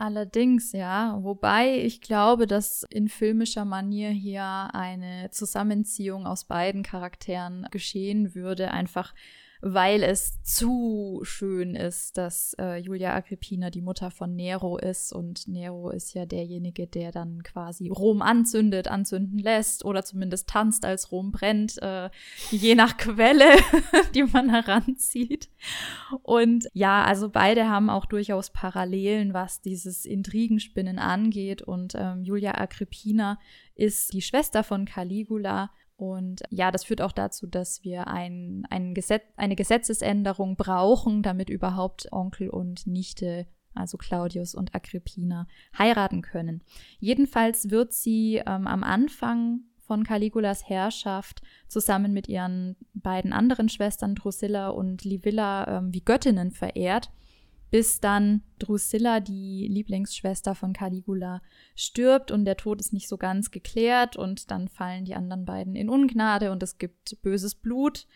[0.02, 1.18] Allerdings, ja.
[1.24, 8.72] Wobei ich glaube, dass in filmischer Manier hier eine Zusammenziehung aus beiden Charakteren geschehen würde,
[8.72, 9.14] einfach
[9.62, 15.12] weil es zu schön ist, dass äh, Julia Agrippina die Mutter von Nero ist.
[15.12, 20.86] Und Nero ist ja derjenige, der dann quasi Rom anzündet, anzünden lässt oder zumindest tanzt,
[20.86, 22.10] als Rom brennt, äh,
[22.52, 23.50] je nach Quelle,
[24.16, 25.50] die man heranzieht.
[26.24, 31.62] Und ja, also beide haben auch durchaus Parallelen, was dieses Intrigenspinnen angeht.
[31.62, 33.40] Und ähm, Julia Agrippina
[33.76, 35.70] ist die Schwester von Caligula
[36.00, 41.50] und ja, das führt auch dazu, dass wir ein, ein Gesetz, eine Gesetzesänderung brauchen, damit
[41.50, 45.46] überhaupt Onkel und Nichte, also Claudius und Agrippina,
[45.78, 46.64] heiraten können.
[47.00, 54.16] Jedenfalls wird sie ähm, am Anfang von Caligulas Herrschaft zusammen mit ihren beiden anderen Schwestern
[54.16, 57.12] Drusilla und Livilla ähm, wie Göttinnen verehrt
[57.72, 61.42] bis dann Drusilla, die Lieblingsschwester von Caligula,
[61.76, 65.76] stirbt und der Tod ist nicht so ganz geklärt und dann fallen die anderen beiden
[65.76, 68.08] in Ungnade und es gibt böses Blut.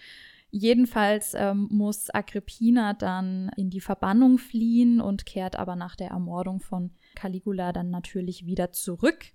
[0.50, 6.60] Jedenfalls ähm, muss Agrippina dann in die Verbannung fliehen und kehrt aber nach der Ermordung
[6.60, 9.34] von Caligula dann natürlich wieder zurück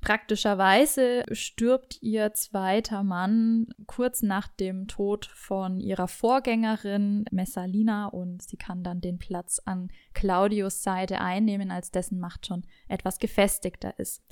[0.00, 8.56] Praktischerweise stirbt ihr zweiter Mann kurz nach dem Tod von ihrer Vorgängerin Messalina und sie
[8.56, 14.22] kann dann den Platz an Claudius Seite einnehmen, als dessen Macht schon etwas gefestigter ist.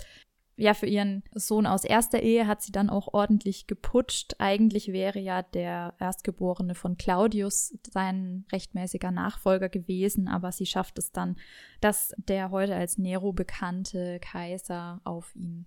[0.59, 4.37] Ja, für ihren Sohn aus erster Ehe hat sie dann auch ordentlich geputscht.
[4.39, 11.13] Eigentlich wäre ja der Erstgeborene von Claudius sein rechtmäßiger Nachfolger gewesen, aber sie schafft es
[11.13, 11.37] dann,
[11.83, 15.67] dass der heute als Nero bekannte Kaiser auf ihn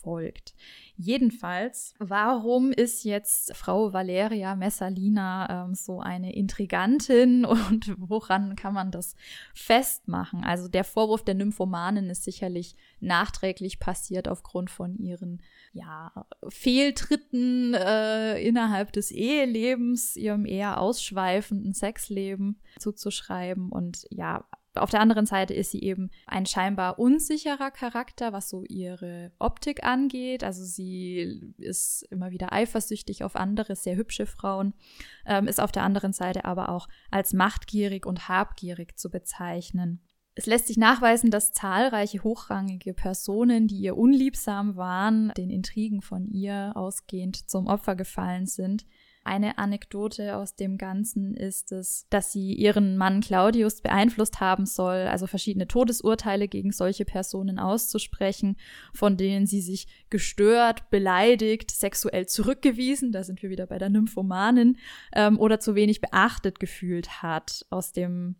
[0.00, 0.54] folgt.
[0.96, 8.90] Jedenfalls, warum ist jetzt Frau Valeria Messalina ähm, so eine Intrigantin und woran kann man
[8.90, 9.16] das
[9.54, 10.44] festmachen?
[10.44, 18.40] Also der Vorwurf der Nymphomanen ist sicherlich nachträglich passiert aufgrund von ihren ja, Fehltritten äh,
[18.40, 25.70] innerhalb des Ehelebens, ihrem eher ausschweifenden Sexleben zuzuschreiben und ja, auf der anderen Seite ist
[25.70, 30.42] sie eben ein scheinbar unsicherer Charakter, was so ihre Optik angeht.
[30.42, 34.74] Also sie ist immer wieder eifersüchtig auf andere, sehr hübsche Frauen,
[35.26, 40.00] ähm, ist auf der anderen Seite aber auch als machtgierig und habgierig zu bezeichnen.
[40.36, 46.26] Es lässt sich nachweisen, dass zahlreiche hochrangige Personen, die ihr unliebsam waren, den Intrigen von
[46.26, 48.84] ihr ausgehend zum Opfer gefallen sind.
[49.26, 55.06] Eine Anekdote aus dem Ganzen ist es, dass sie ihren Mann Claudius beeinflusst haben soll,
[55.06, 58.58] also verschiedene Todesurteile gegen solche Personen auszusprechen,
[58.92, 64.76] von denen sie sich gestört, beleidigt, sexuell zurückgewiesen, da sind wir wieder bei der Nymphomanin,
[65.14, 67.64] ähm, oder zu wenig beachtet gefühlt hat.
[67.70, 68.36] Aus dem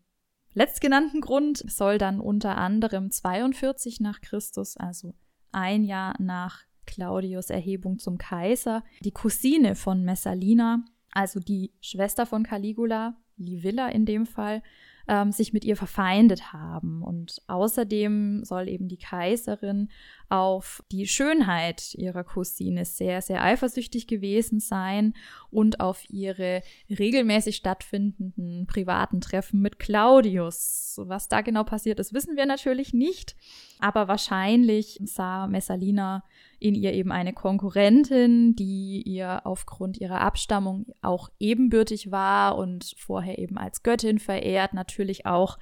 [0.52, 5.14] letztgenannten Grund soll dann unter anderem 42 nach Christus, also
[5.50, 12.42] ein Jahr nach Claudius Erhebung zum Kaiser, die Cousine von Messalina, also die Schwester von
[12.42, 14.62] Caligula, Livilla in dem Fall,
[15.06, 17.02] ähm, sich mit ihr verfeindet haben.
[17.02, 19.88] Und außerdem soll eben die Kaiserin
[20.28, 25.14] auf die Schönheit ihrer Cousine sehr, sehr eifersüchtig gewesen sein
[25.50, 30.98] und auf ihre regelmäßig stattfindenden privaten Treffen mit Claudius.
[31.04, 33.36] Was da genau passiert ist, wissen wir natürlich nicht.
[33.80, 36.24] Aber wahrscheinlich sah Messalina
[36.64, 43.38] in ihr eben eine Konkurrentin, die ihr aufgrund ihrer Abstammung auch ebenbürtig war und vorher
[43.38, 45.58] eben als Göttin verehrt, natürlich auch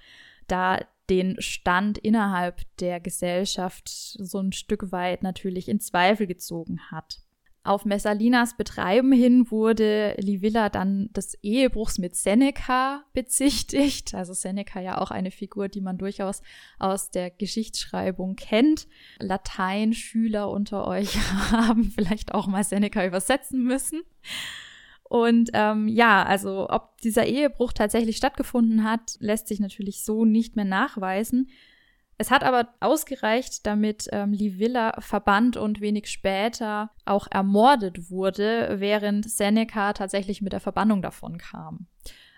[0.46, 0.78] da
[1.10, 7.18] den Stand innerhalb der Gesellschaft so ein Stück weit natürlich in Zweifel gezogen hat.
[7.64, 14.14] Auf Messalinas Betreiben hin wurde Livilla dann des Ehebruchs mit Seneca bezichtigt.
[14.14, 16.42] Also Seneca ja auch eine Figur, die man durchaus
[16.80, 18.88] aus der Geschichtsschreibung kennt.
[19.20, 21.16] Lateinschüler unter euch
[21.52, 24.02] haben vielleicht auch mal Seneca übersetzen müssen.
[25.04, 30.56] Und ähm, ja, also ob dieser Ehebruch tatsächlich stattgefunden hat, lässt sich natürlich so nicht
[30.56, 31.50] mehr nachweisen.
[32.18, 39.28] Es hat aber ausgereicht, damit ähm, Livilla verbannt und wenig später auch ermordet wurde, während
[39.28, 41.86] Seneca tatsächlich mit der Verbannung davon kam.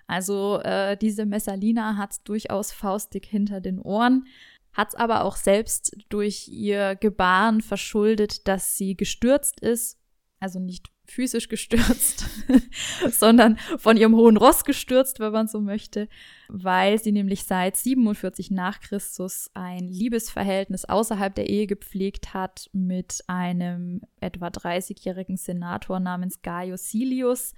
[0.06, 4.26] Also äh, diese Messalina hat durchaus faustig hinter den Ohren,
[4.72, 9.98] hat es aber auch selbst durch ihr Gebaren verschuldet, dass sie gestürzt ist
[10.44, 12.26] also nicht physisch gestürzt,
[13.10, 16.08] sondern von ihrem hohen Ross gestürzt, wenn man so möchte,
[16.48, 23.22] weil sie nämlich seit 47 nach Christus ein Liebesverhältnis außerhalb der Ehe gepflegt hat mit
[23.26, 27.54] einem etwa 30-jährigen Senator namens Gaius Silius,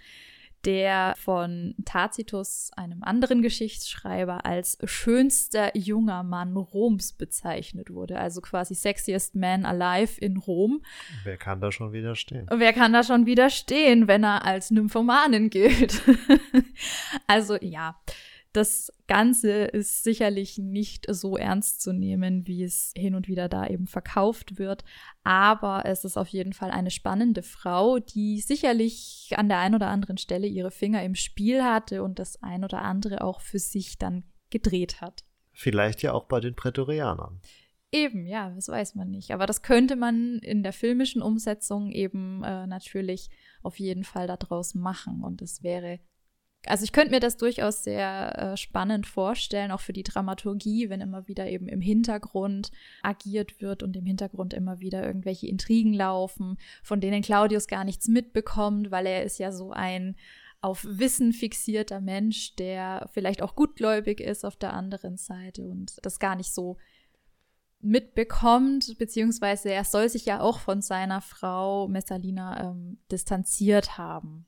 [0.66, 8.18] der von Tacitus, einem anderen Geschichtsschreiber, als schönster junger Mann Roms bezeichnet wurde.
[8.18, 10.82] Also quasi sexiest man alive in Rom.
[11.24, 12.48] Wer kann da schon widerstehen?
[12.52, 16.02] Wer kann da schon widerstehen, wenn er als Nymphomanin gilt?
[17.26, 17.96] also ja,
[18.57, 23.66] das Ganze ist sicherlich nicht so ernst zu nehmen, wie es hin und wieder da
[23.66, 24.82] eben verkauft wird.
[25.24, 29.88] Aber es ist auf jeden Fall eine spannende Frau, die sicherlich an der einen oder
[29.88, 33.98] anderen Stelle ihre Finger im Spiel hatte und das ein oder andere auch für sich
[33.98, 35.24] dann gedreht hat.
[35.52, 37.40] Vielleicht ja auch bei den Prätorianern.
[37.92, 39.32] Eben, ja, das weiß man nicht.
[39.32, 43.28] Aber das könnte man in der filmischen Umsetzung eben äh, natürlich
[43.62, 45.22] auf jeden Fall daraus machen.
[45.22, 46.00] Und es wäre
[46.66, 51.00] also ich könnte mir das durchaus sehr äh, spannend vorstellen, auch für die Dramaturgie, wenn
[51.00, 52.70] immer wieder eben im Hintergrund
[53.02, 58.08] agiert wird und im Hintergrund immer wieder irgendwelche Intrigen laufen, von denen Claudius gar nichts
[58.08, 60.16] mitbekommt, weil er ist ja so ein
[60.60, 66.18] auf Wissen fixierter Mensch, der vielleicht auch gutgläubig ist auf der anderen Seite und das
[66.18, 66.76] gar nicht so
[67.80, 74.46] mitbekommt, beziehungsweise er soll sich ja auch von seiner Frau Messalina ähm, distanziert haben.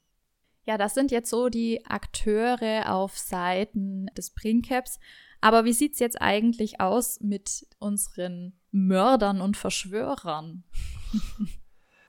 [0.69, 5.01] Ja, das sind jetzt so die Akteure auf Seiten des Princeps.
[5.41, 10.65] Aber wie sieht es jetzt eigentlich aus mit unseren Mördern und Verschwörern?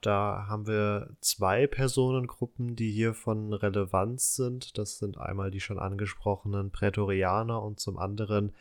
[0.01, 4.77] Da haben wir zwei Personengruppen, die hier von Relevanz sind.
[4.77, 8.53] Das sind einmal die schon angesprochenen Prätorianer und zum anderen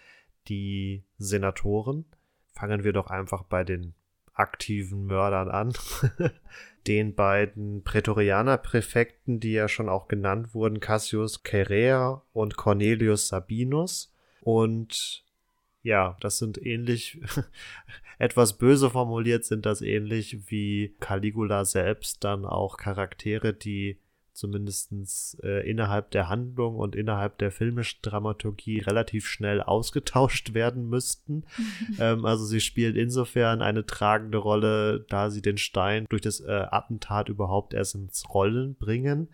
[0.48, 2.06] die Senatoren.
[2.54, 3.94] Fangen wir doch einfach bei den
[4.34, 5.72] aktiven Mördern an.
[6.86, 14.14] den beiden Prätorianerpräfekten, die ja schon auch genannt wurden, Cassius Chaerea und Cornelius Sabinus.
[14.40, 15.24] Und
[15.82, 17.20] ja, das sind ähnlich,
[18.18, 23.98] etwas böse formuliert sind das ähnlich wie Caligula selbst dann auch Charaktere, die
[24.38, 24.92] zumindest
[25.42, 31.44] äh, innerhalb der Handlung und innerhalb der filmischen Dramaturgie relativ schnell ausgetauscht werden müssten.
[31.98, 36.66] ähm, also sie spielt insofern eine tragende Rolle, da sie den Stein durch das äh,
[36.70, 39.28] Attentat überhaupt erst ins Rollen bringen.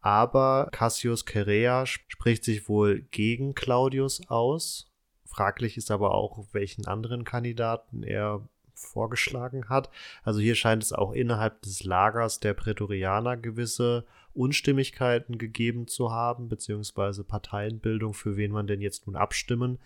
[0.00, 4.90] Aber Cassius Chaerea spricht sich wohl gegen Claudius aus.
[5.26, 9.90] Fraglich ist aber auch, welchen anderen Kandidaten er vorgeschlagen hat.
[10.24, 14.04] Also hier scheint es auch innerhalb des Lagers der Prätorianer gewisse
[14.34, 19.78] Unstimmigkeiten gegeben zu haben, beziehungsweise Parteienbildung, für wen man denn jetzt nun abstimmen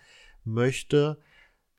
[0.43, 1.17] möchte.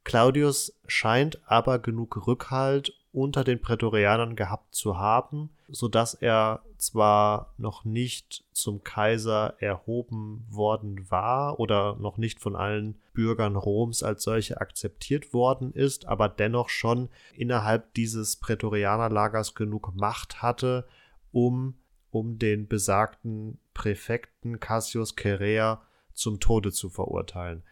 [0.05, 7.55] Claudius scheint aber genug Rückhalt unter den Prätorianern gehabt zu haben, so dass er zwar
[7.57, 14.23] noch nicht zum Kaiser erhoben worden war oder noch nicht von allen Bürgern Roms als
[14.23, 20.87] solche akzeptiert worden ist, aber dennoch schon innerhalb dieses Prätorianerlagers genug Macht hatte,
[21.33, 21.75] um
[22.11, 25.83] um den besagten Präfekten Cassius Chaerea
[26.15, 27.63] zum Tode zu verurteilen.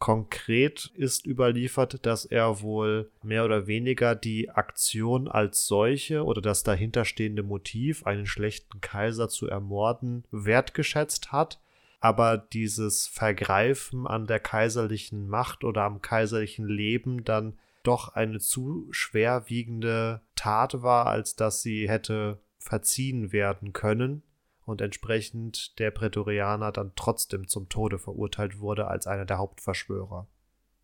[0.00, 6.62] Konkret ist überliefert, dass er wohl mehr oder weniger die Aktion als solche oder das
[6.62, 11.60] dahinterstehende Motiv, einen schlechten Kaiser zu ermorden, wertgeschätzt hat,
[12.00, 18.88] aber dieses Vergreifen an der kaiserlichen Macht oder am kaiserlichen Leben dann doch eine zu
[18.90, 24.22] schwerwiegende Tat war, als dass sie hätte verziehen werden können
[24.64, 30.28] und entsprechend der Prätorianer dann trotzdem zum Tode verurteilt wurde als einer der Hauptverschwörer.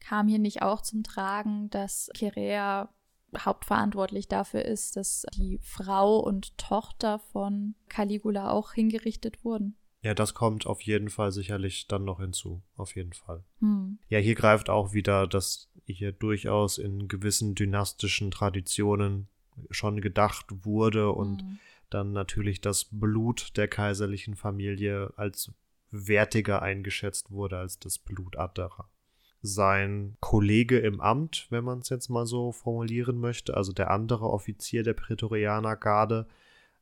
[0.00, 2.88] Kam hier nicht auch zum Tragen, dass Chirea
[3.36, 9.76] hauptverantwortlich dafür ist, dass die Frau und Tochter von Caligula auch hingerichtet wurden?
[10.02, 12.62] Ja, das kommt auf jeden Fall sicherlich dann noch hinzu.
[12.76, 13.44] Auf jeden Fall.
[13.60, 13.98] Hm.
[14.08, 19.28] Ja, hier greift auch wieder, dass hier durchaus in gewissen dynastischen Traditionen
[19.70, 21.58] schon gedacht wurde und hm
[21.90, 25.52] dann natürlich das Blut der kaiserlichen Familie als
[25.90, 28.88] wertiger eingeschätzt wurde als das Blut anderer.
[29.42, 34.28] Sein Kollege im Amt, wenn man es jetzt mal so formulieren möchte, also der andere
[34.28, 36.26] Offizier der Prätorianergarde,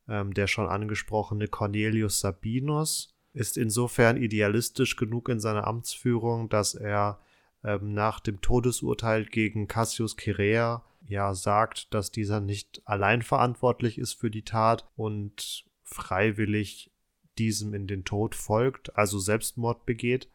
[0.08, 7.20] ähm, der schon angesprochene Cornelius Sabinus, ist insofern idealistisch genug in seiner Amtsführung, dass er
[7.62, 14.14] ähm, nach dem Todesurteil gegen Cassius Chirea ja sagt, dass dieser nicht allein verantwortlich ist
[14.14, 16.90] für die Tat und freiwillig
[17.38, 20.28] diesem in den Tod folgt, also Selbstmord begeht.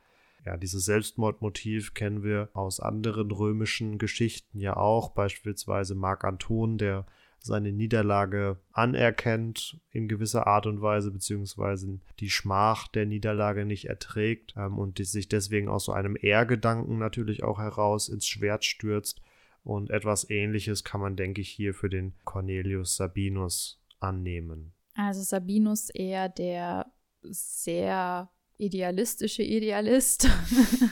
[0.45, 7.05] Ja, dieses Selbstmordmotiv kennen wir aus anderen römischen Geschichten ja auch, beispielsweise Mark Anton, der
[7.41, 14.53] seine Niederlage anerkennt in gewisser Art und Weise, beziehungsweise die Schmach der Niederlage nicht erträgt
[14.57, 19.22] ähm, und die sich deswegen aus so einem Ehrgedanken natürlich auch heraus ins Schwert stürzt.
[19.64, 24.74] Und etwas ähnliches kann man, denke ich, hier für den Cornelius Sabinus annehmen.
[24.95, 26.91] Also Sabinus eher der
[27.22, 28.30] sehr
[28.60, 30.30] idealistische Idealist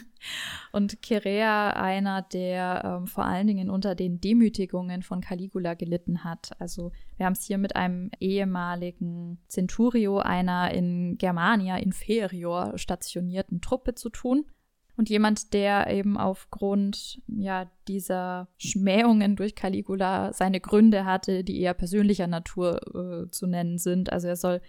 [0.71, 6.51] und Cherea einer, der ähm, vor allen Dingen unter den Demütigungen von Caligula gelitten hat.
[6.59, 13.95] Also wir haben es hier mit einem ehemaligen Centurio einer in Germania inferior stationierten Truppe
[13.95, 14.45] zu tun.
[14.97, 21.75] Und jemand, der eben aufgrund ja, dieser Schmähungen durch Caligula seine Gründe hatte, die eher
[21.75, 22.81] persönlicher Natur
[23.27, 24.11] äh, zu nennen sind.
[24.11, 24.59] Also er soll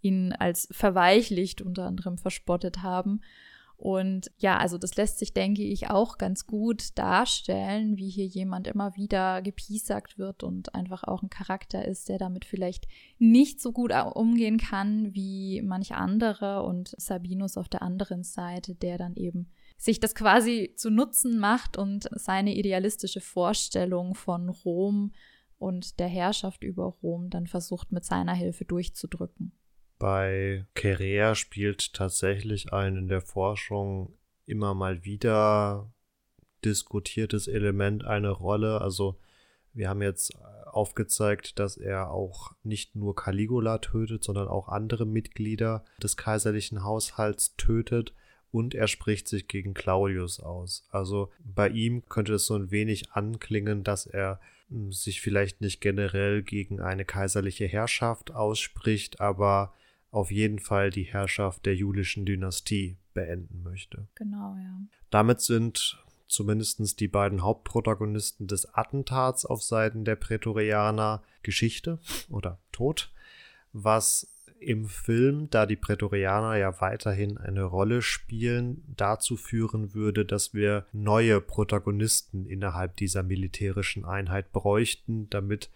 [0.00, 3.20] ihn als verweichlicht unter anderem verspottet haben.
[3.76, 8.68] Und ja, also das lässt sich, denke ich, auch ganz gut darstellen, wie hier jemand
[8.68, 12.86] immer wieder gepiesackt wird und einfach auch ein Charakter ist, der damit vielleicht
[13.18, 18.98] nicht so gut umgehen kann wie manch andere und Sabinus auf der anderen Seite, der
[18.98, 19.50] dann eben
[19.82, 25.12] sich das quasi zu Nutzen macht und seine idealistische Vorstellung von Rom
[25.58, 29.50] und der Herrschaft über Rom dann versucht mit seiner Hilfe durchzudrücken.
[29.98, 34.16] Bei Kerea spielt tatsächlich ein in der Forschung
[34.46, 35.92] immer mal wieder
[36.64, 38.80] diskutiertes Element eine Rolle.
[38.80, 39.18] Also
[39.72, 40.32] wir haben jetzt
[40.66, 47.56] aufgezeigt, dass er auch nicht nur Caligula tötet, sondern auch andere Mitglieder des kaiserlichen Haushalts
[47.56, 48.14] tötet
[48.52, 50.86] und er spricht sich gegen Claudius aus.
[50.90, 55.80] Also bei ihm könnte es so ein wenig anklingen, dass er hm, sich vielleicht nicht
[55.80, 59.72] generell gegen eine kaiserliche Herrschaft ausspricht, aber
[60.10, 64.06] auf jeden Fall die Herrschaft der julischen Dynastie beenden möchte.
[64.14, 64.80] Genau, ja.
[65.10, 65.98] Damit sind
[66.28, 71.98] zumindest die beiden Hauptprotagonisten des Attentats auf Seiten der Prätorianer Geschichte
[72.30, 73.12] oder Tod,
[73.72, 74.31] was
[74.62, 80.86] im Film, da die Prätorianer ja weiterhin eine Rolle spielen, dazu führen würde, dass wir
[80.92, 85.70] neue Protagonisten innerhalb dieser militärischen Einheit bräuchten, damit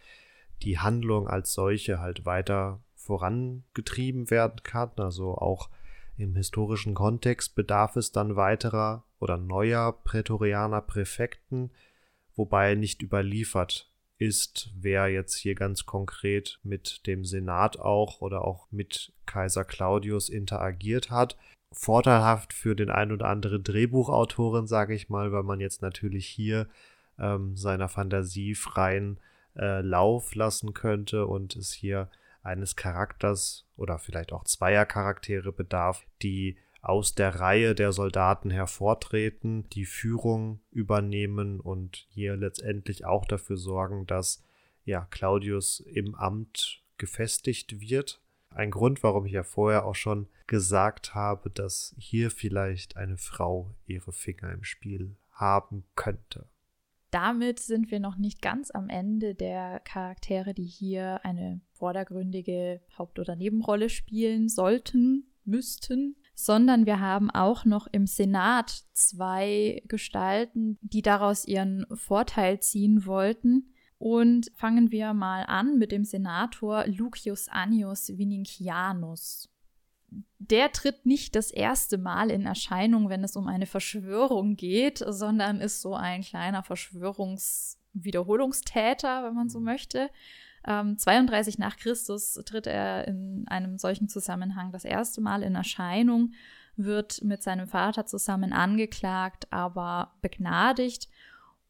[0.62, 4.93] die Handlung als solche halt weiter vorangetrieben werden kann.
[4.97, 5.70] Also auch
[6.16, 11.70] im historischen Kontext bedarf es dann weiterer oder neuer Prätorianer Präfekten,
[12.34, 18.69] wobei nicht überliefert ist, wer jetzt hier ganz konkret mit dem Senat auch oder auch
[18.71, 21.37] mit Kaiser Claudius interagiert hat.
[21.73, 26.69] Vorteilhaft für den ein oder anderen Drehbuchautoren, sage ich mal, weil man jetzt natürlich hier
[27.19, 29.19] ähm, seiner Fantasie freien
[29.57, 32.09] äh, Lauf lassen könnte und es hier
[32.43, 36.57] eines Charakters oder vielleicht auch zweier Charaktere bedarf, die
[36.89, 44.07] aus der Reihe der Soldaten hervortreten, die Führung übernehmen und hier letztendlich auch dafür sorgen,
[44.07, 44.45] dass
[44.84, 48.20] ja Claudius im Amt gefestigt wird.
[48.51, 53.74] Ein Grund, warum ich ja vorher auch schon gesagt habe, dass hier vielleicht eine Frau
[53.87, 56.49] ihre Finger im Spiel haben könnte
[57.16, 63.18] damit sind wir noch nicht ganz am Ende der Charaktere, die hier eine vordergründige Haupt-
[63.18, 71.03] oder Nebenrolle spielen sollten, müssten, sondern wir haben auch noch im Senat zwei Gestalten, die
[71.03, 73.72] daraus ihren Vorteil ziehen wollten.
[73.99, 79.49] Und fangen wir mal an mit dem Senator Lucius Annius Vinicianus
[80.39, 85.61] der tritt nicht das erste Mal in Erscheinung, wenn es um eine Verschwörung geht, sondern
[85.61, 90.11] ist so ein kleiner Verschwörungswiederholungstäter, wenn man so möchte.
[90.67, 96.33] Ähm, 32 nach Christus tritt er in einem solchen Zusammenhang das erste Mal in Erscheinung,
[96.77, 101.09] wird mit seinem Vater zusammen angeklagt, aber begnadigt.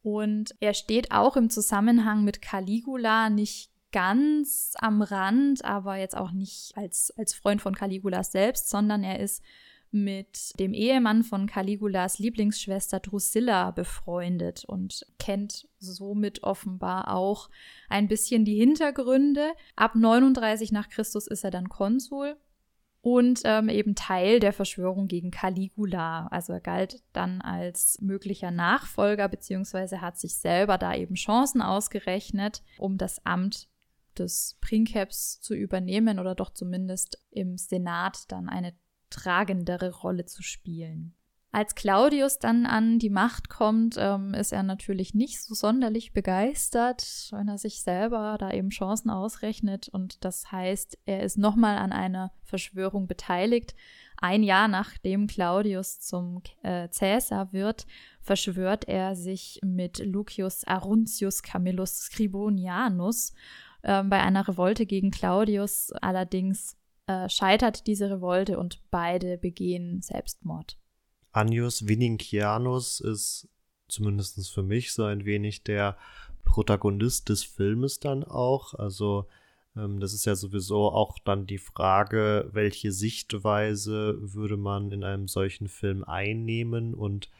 [0.02, 6.32] Und er steht auch im Zusammenhang mit Caligula nicht ganz am Rand, aber jetzt auch
[6.32, 9.42] nicht als, als Freund von Caligulas selbst, sondern er ist
[9.90, 17.48] mit dem Ehemann von Caligulas Lieblingsschwester Drusilla befreundet und kennt somit offenbar auch
[17.88, 19.52] ein bisschen die Hintergründe.
[19.74, 22.36] Ab 39 nach Christus ist er dann Konsul
[23.06, 26.26] und ähm, eben Teil der Verschwörung gegen Caligula.
[26.32, 32.64] Also er galt dann als möglicher Nachfolger, beziehungsweise hat sich selber da eben Chancen ausgerechnet,
[32.78, 33.68] um das Amt
[34.18, 38.74] des Princeps zu übernehmen oder doch zumindest im Senat dann eine
[39.16, 41.14] tragendere Rolle zu spielen.
[41.56, 47.30] Als Claudius dann an die Macht kommt, ähm, ist er natürlich nicht so sonderlich begeistert,
[47.30, 49.88] wenn er sich selber da eben Chancen ausrechnet.
[49.88, 53.74] Und das heißt, er ist nochmal an einer Verschwörung beteiligt.
[54.18, 57.86] Ein Jahr nachdem Claudius zum äh, Cäsar wird,
[58.20, 63.32] verschwört er sich mit Lucius Aruntius Camillus Scribonianus
[63.80, 65.90] äh, bei einer Revolte gegen Claudius.
[66.02, 66.76] Allerdings
[67.06, 70.78] äh, scheitert diese Revolte und beide begehen Selbstmord.
[71.32, 73.48] Annius Vinincianus ist
[73.88, 75.96] zumindest für mich so ein wenig der
[76.44, 78.74] Protagonist des Filmes dann auch.
[78.74, 79.28] Also
[79.76, 85.28] ähm, das ist ja sowieso auch dann die Frage, welche Sichtweise würde man in einem
[85.28, 87.30] solchen Film einnehmen und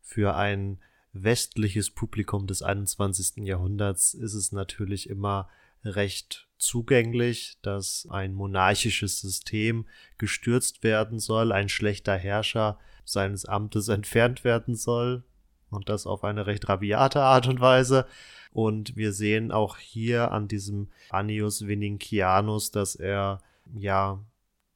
[0.00, 0.78] für ein
[1.12, 3.44] westliches Publikum des 21.
[3.46, 5.48] Jahrhunderts ist es natürlich immer
[5.84, 9.86] recht zugänglich, dass ein monarchisches System
[10.18, 15.24] gestürzt werden soll, ein schlechter Herrscher seines Amtes entfernt werden soll
[15.70, 18.06] und das auf eine recht rabiate Art und Weise.
[18.52, 23.42] Und wir sehen auch hier an diesem Annius Vinincianus, dass er
[23.74, 24.24] ja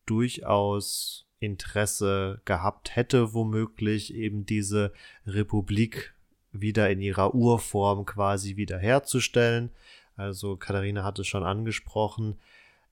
[0.04, 4.92] durchaus Interesse gehabt hätte, womöglich eben diese
[5.26, 6.14] Republik
[6.52, 9.70] wieder in ihrer Urform quasi wiederherzustellen.
[10.20, 12.38] Also Katharina hat es schon angesprochen.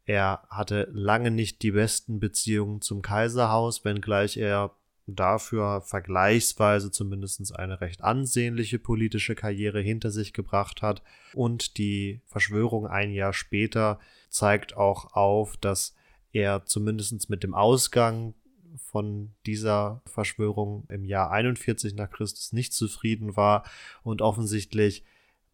[0.06, 4.74] Er hatte lange nicht die besten Beziehungen zum Kaiserhaus, wenngleich er
[5.06, 11.02] dafür vergleichsweise zumindest eine recht ansehnliche politische Karriere hinter sich gebracht hat.
[11.34, 14.00] Und die Verschwörung ein Jahr später
[14.30, 15.94] zeigt auch auf, dass
[16.32, 18.32] er zumindest mit dem Ausgang
[18.78, 23.64] von dieser Verschwörung im Jahr 41 nach Christus nicht zufrieden war
[24.02, 25.04] und offensichtlich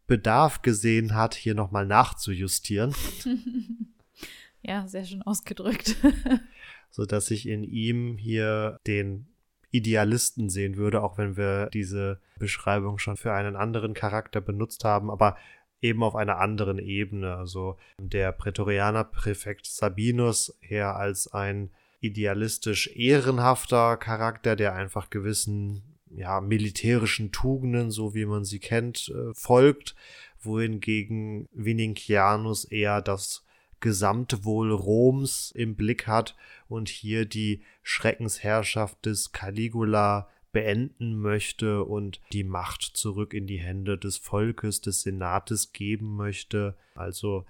[0.06, 2.94] Bedarf gesehen hat, hier nochmal nachzujustieren.
[4.62, 5.96] ja, sehr schön ausgedrückt.
[6.90, 9.26] so dass ich in ihm hier den
[9.70, 15.10] Idealisten sehen würde, auch wenn wir diese Beschreibung schon für einen anderen Charakter benutzt haben,
[15.10, 15.36] aber
[15.80, 17.34] eben auf einer anderen Ebene.
[17.34, 25.82] Also der Prätorianerpräfekt Sabinus eher als ein idealistisch ehrenhafter Charakter, der einfach gewissen
[26.16, 29.94] ja, militärischen Tugenden, so wie man sie kennt, äh, folgt,
[30.40, 33.44] wohingegen Vinincianus eher das
[33.80, 36.36] Gesamtwohl Roms im Blick hat
[36.68, 43.98] und hier die Schreckensherrschaft des Caligula beenden möchte und die Macht zurück in die Hände
[43.98, 46.76] des Volkes, des Senates geben möchte.
[46.94, 47.44] Also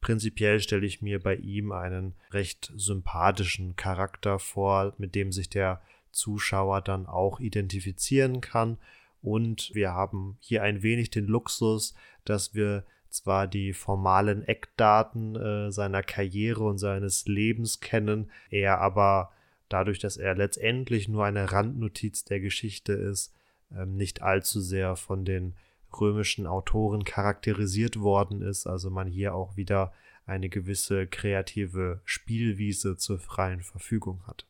[0.00, 5.82] prinzipiell stelle ich mir bei ihm einen recht sympathischen Charakter vor, mit dem sich der
[6.12, 8.78] Zuschauer dann auch identifizieren kann.
[9.22, 11.94] Und wir haben hier ein wenig den Luxus,
[12.24, 19.32] dass wir zwar die formalen Eckdaten äh, seiner Karriere und seines Lebens kennen, er aber
[19.68, 23.34] dadurch, dass er letztendlich nur eine Randnotiz der Geschichte ist,
[23.74, 25.54] ähm, nicht allzu sehr von den
[26.00, 29.92] römischen Autoren charakterisiert worden ist, also man hier auch wieder
[30.24, 34.46] eine gewisse kreative Spielwiese zur freien Verfügung hat.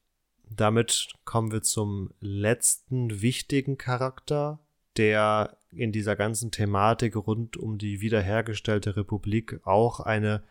[0.51, 4.59] Damit kommen wir zum letzten wichtigen Charakter,
[4.97, 10.43] der in dieser ganzen Thematik rund um die wiederhergestellte Republik auch eine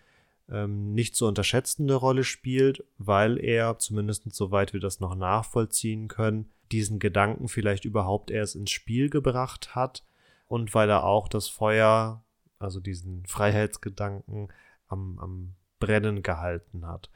[0.50, 6.50] ähm, nicht zu unterschätzende Rolle spielt, weil er, zumindest soweit wir das noch nachvollziehen können,
[6.72, 10.04] diesen Gedanken vielleicht überhaupt erst ins Spiel gebracht hat
[10.48, 12.24] und weil er auch das Feuer,
[12.58, 14.48] also diesen Freiheitsgedanken,
[14.88, 17.10] am, am Brennen gehalten hat.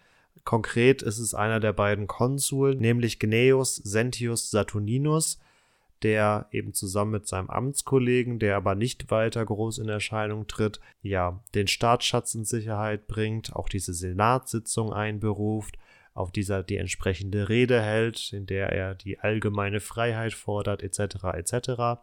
[0.44, 5.40] Konkret ist es einer der beiden Konsuln, nämlich Gnaeus Sentius Saturninus,
[6.04, 11.42] der eben zusammen mit seinem Amtskollegen, der aber nicht weiter groß in Erscheinung tritt, ja,
[11.56, 15.78] den Staatsschatz in Sicherheit bringt, auch diese Senatssitzung einberuft,
[16.14, 22.02] auf dieser die entsprechende Rede hält, in der er die allgemeine Freiheit fordert, etc., etc.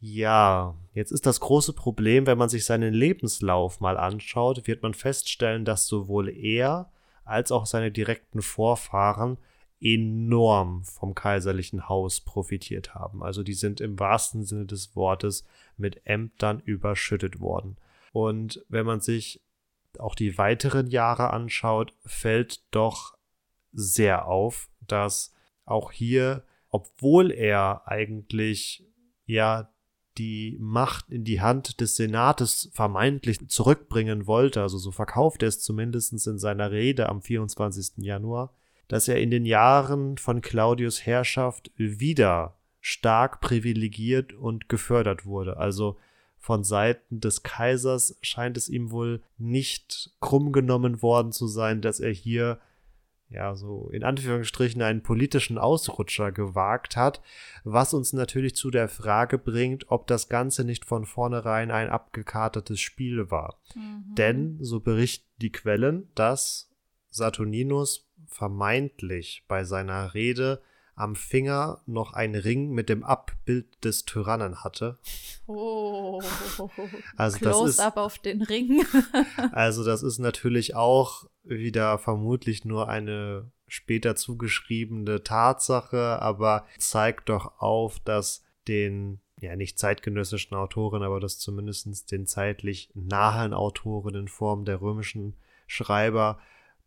[0.00, 4.94] Ja, jetzt ist das große Problem, wenn man sich seinen Lebenslauf mal anschaut, wird man
[4.94, 6.90] feststellen, dass sowohl er
[7.24, 9.38] als auch seine direkten Vorfahren
[9.80, 13.22] enorm vom kaiserlichen Haus profitiert haben.
[13.22, 15.44] Also die sind im wahrsten Sinne des Wortes
[15.76, 17.76] mit Ämtern überschüttet worden.
[18.12, 19.42] Und wenn man sich
[19.98, 23.16] auch die weiteren Jahre anschaut, fällt doch
[23.72, 28.86] sehr auf, dass auch hier, obwohl er eigentlich
[29.26, 29.71] ja
[30.18, 35.60] die Macht in die Hand des Senates vermeintlich zurückbringen wollte, also so verkauft er es
[35.60, 38.04] zumindest in seiner Rede am 24.
[38.04, 38.52] Januar,
[38.88, 45.56] dass er in den Jahren von Claudius Herrschaft wieder stark privilegiert und gefördert wurde.
[45.56, 45.96] Also
[46.38, 52.00] von Seiten des Kaisers scheint es ihm wohl nicht krumm genommen worden zu sein, dass
[52.00, 52.58] er hier
[53.32, 57.20] ja, so in Anführungsstrichen einen politischen Ausrutscher gewagt hat,
[57.64, 62.80] was uns natürlich zu der Frage bringt, ob das Ganze nicht von vornherein ein abgekartetes
[62.80, 63.58] Spiel war.
[63.74, 64.14] Mhm.
[64.14, 66.70] Denn, so berichten die Quellen, dass
[67.10, 70.62] Saturninus vermeintlich bei seiner Rede
[70.94, 74.98] am Finger noch einen Ring mit dem Abbild des Tyrannen hatte.
[75.46, 76.20] Oh,
[77.16, 78.84] Also das Close ist- up auf den Ring.
[79.52, 87.58] Also das ist natürlich auch wieder vermutlich nur eine später zugeschriebene Tatsache, aber zeigt doch
[87.60, 94.28] auf, dass den, ja nicht zeitgenössischen Autoren, aber dass zumindest den zeitlich nahen Autoren in
[94.28, 95.34] Form der römischen
[95.66, 96.38] Schreiber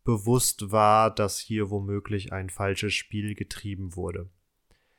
[0.06, 4.30] bewusst war, dass hier womöglich ein falsches Spiel getrieben wurde.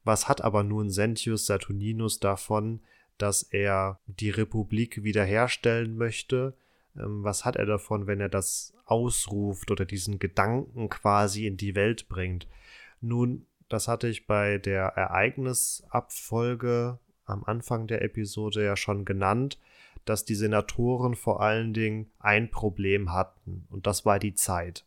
[0.04, 2.82] Was hat aber nun Sentius Saturninus davon,
[3.18, 6.54] dass er die Republik wiederherstellen möchte?
[6.96, 11.74] Ähm, Was hat er davon, wenn er das ausruft oder diesen Gedanken quasi in die
[11.74, 12.48] Welt bringt?
[13.02, 19.60] Nun, das hatte ich bei der Ereignisabfolge am Anfang der Episode ja schon genannt,
[20.06, 24.86] dass die Senatoren vor allen Dingen ein Problem hatten und das war die Zeit.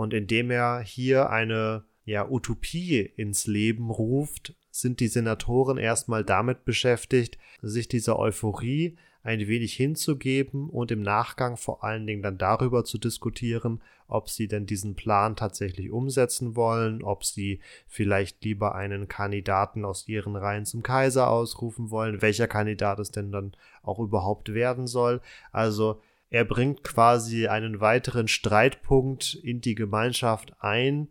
[0.00, 6.64] Und indem er hier eine ja, Utopie ins Leben ruft, sind die Senatoren erstmal damit
[6.64, 12.82] beschäftigt, sich dieser Euphorie ein wenig hinzugeben und im Nachgang vor allen Dingen dann darüber
[12.86, 19.06] zu diskutieren, ob sie denn diesen Plan tatsächlich umsetzen wollen, ob sie vielleicht lieber einen
[19.06, 24.54] Kandidaten aus ihren Reihen zum Kaiser ausrufen wollen, welcher Kandidat es denn dann auch überhaupt
[24.54, 25.20] werden soll.
[25.52, 31.08] Also er bringt quasi einen weiteren Streitpunkt in die Gemeinschaft ein,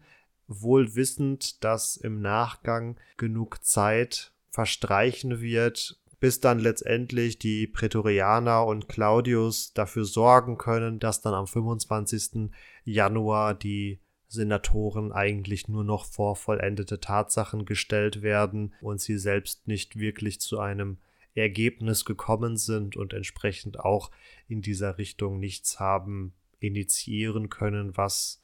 [0.48, 8.90] wohl wissend, dass im Nachgang genug Zeit verstreichen wird, bis dann letztendlich die Prätorianer und
[8.90, 12.50] Claudius dafür sorgen können, dass dann am 25.
[12.84, 19.98] Januar die Senatoren eigentlich nur noch vor vollendete Tatsachen gestellt werden und sie selbst nicht
[20.00, 20.98] wirklich zu einem
[21.36, 24.12] Ergebnis gekommen sind und entsprechend auch
[24.48, 28.42] in dieser Richtung nichts haben initiieren können, was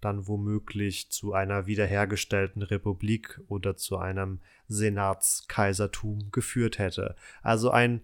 [0.00, 7.16] dann womöglich zu einer wiederhergestellten Republik oder zu einem Senatskaisertum geführt hätte.
[7.42, 8.02] Also ein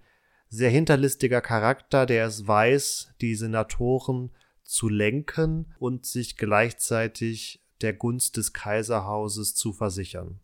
[0.48, 4.30] sehr hinterlistiger Charakter, der es weiß, die Senatoren
[4.64, 10.40] zu lenken und sich gleichzeitig der Gunst des Kaiserhauses zu versichern.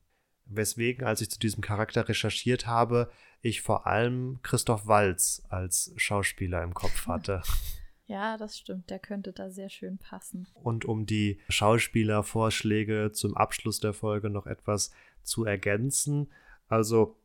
[0.47, 3.11] Weswegen, als ich zu diesem Charakter recherchiert habe,
[3.41, 7.43] ich vor allem Christoph Walz als Schauspieler im Kopf hatte.
[8.07, 8.89] Ja, das stimmt.
[8.89, 10.47] Der könnte da sehr schön passen.
[10.55, 14.91] Und um die Schauspielervorschläge zum Abschluss der Folge noch etwas
[15.23, 16.29] zu ergänzen.
[16.69, 17.17] Also,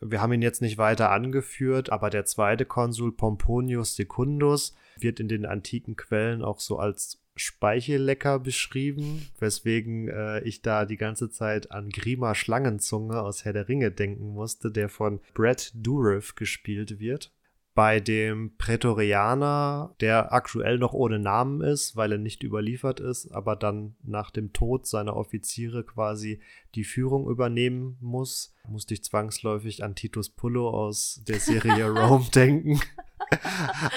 [0.00, 5.28] wir haben ihn jetzt nicht weiter angeführt, aber der zweite Konsul Pomponius Secundus wird in
[5.28, 11.70] den antiken Quellen auch so als Speichellecker beschrieben, weswegen äh, ich da die ganze Zeit
[11.70, 17.32] an Grima Schlangenzunge aus Herr der Ringe denken musste, der von Brad Dourif gespielt wird
[17.76, 23.54] bei dem Prätorianer, der aktuell noch ohne Namen ist, weil er nicht überliefert ist, aber
[23.54, 26.40] dann nach dem Tod seiner Offiziere quasi
[26.74, 32.80] die Führung übernehmen muss, musste ich zwangsläufig an Titus Pullo aus der Serie Rome denken.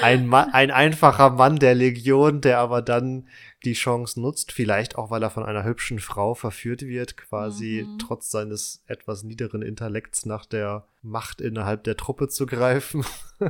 [0.01, 3.27] Ein, Ma ein einfacher Mann der Legion, der aber dann
[3.63, 7.99] die Chance nutzt, vielleicht auch, weil er von einer hübschen Frau verführt wird, quasi Mhm.
[7.99, 13.05] trotz seines etwas niederen Intellekts nach der Macht innerhalb der Truppe zu greifen.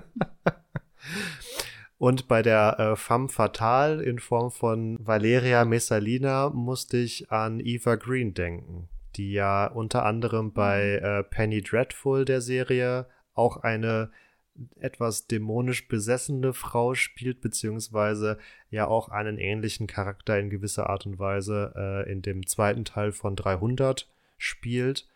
[1.98, 7.96] Und bei der äh, Femme Fatale in Form von Valeria Messalina musste ich an Eva
[7.96, 14.12] Green denken, die ja unter anderem bei äh, Penny Dreadful der Serie auch eine
[14.80, 18.38] etwas dämonisch besessene Frau spielt, beziehungsweise
[18.70, 23.12] ja auch einen ähnlichen Charakter in gewisser Art und Weise äh, in dem zweiten Teil
[23.12, 25.08] von 300 spielt.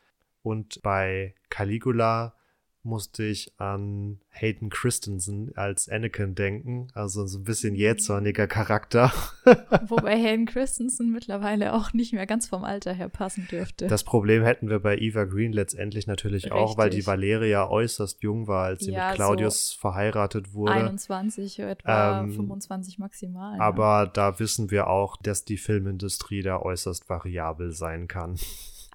[0.41, 2.35] Und bei Caligula
[2.83, 9.11] musste ich an Hayden Christensen als Anakin denken, also so ein bisschen jähzorniger Charakter.
[9.87, 13.87] Wobei Hayden Christensen mittlerweile auch nicht mehr ganz vom Alter her passen dürfte.
[13.87, 17.07] Das Problem hätten wir bei Eva Green letztendlich natürlich auch, weil die Richtig.
[17.07, 20.73] Valeria äußerst jung war, als sie Ja, mit Claudius verheiratet wurde.
[20.73, 23.57] 21, etwa Ähm, 25 maximal.
[23.57, 23.63] ja.
[23.63, 28.35] Aber da wissen wir auch, dass die Filmindustrie da äußerst variabel sein kann.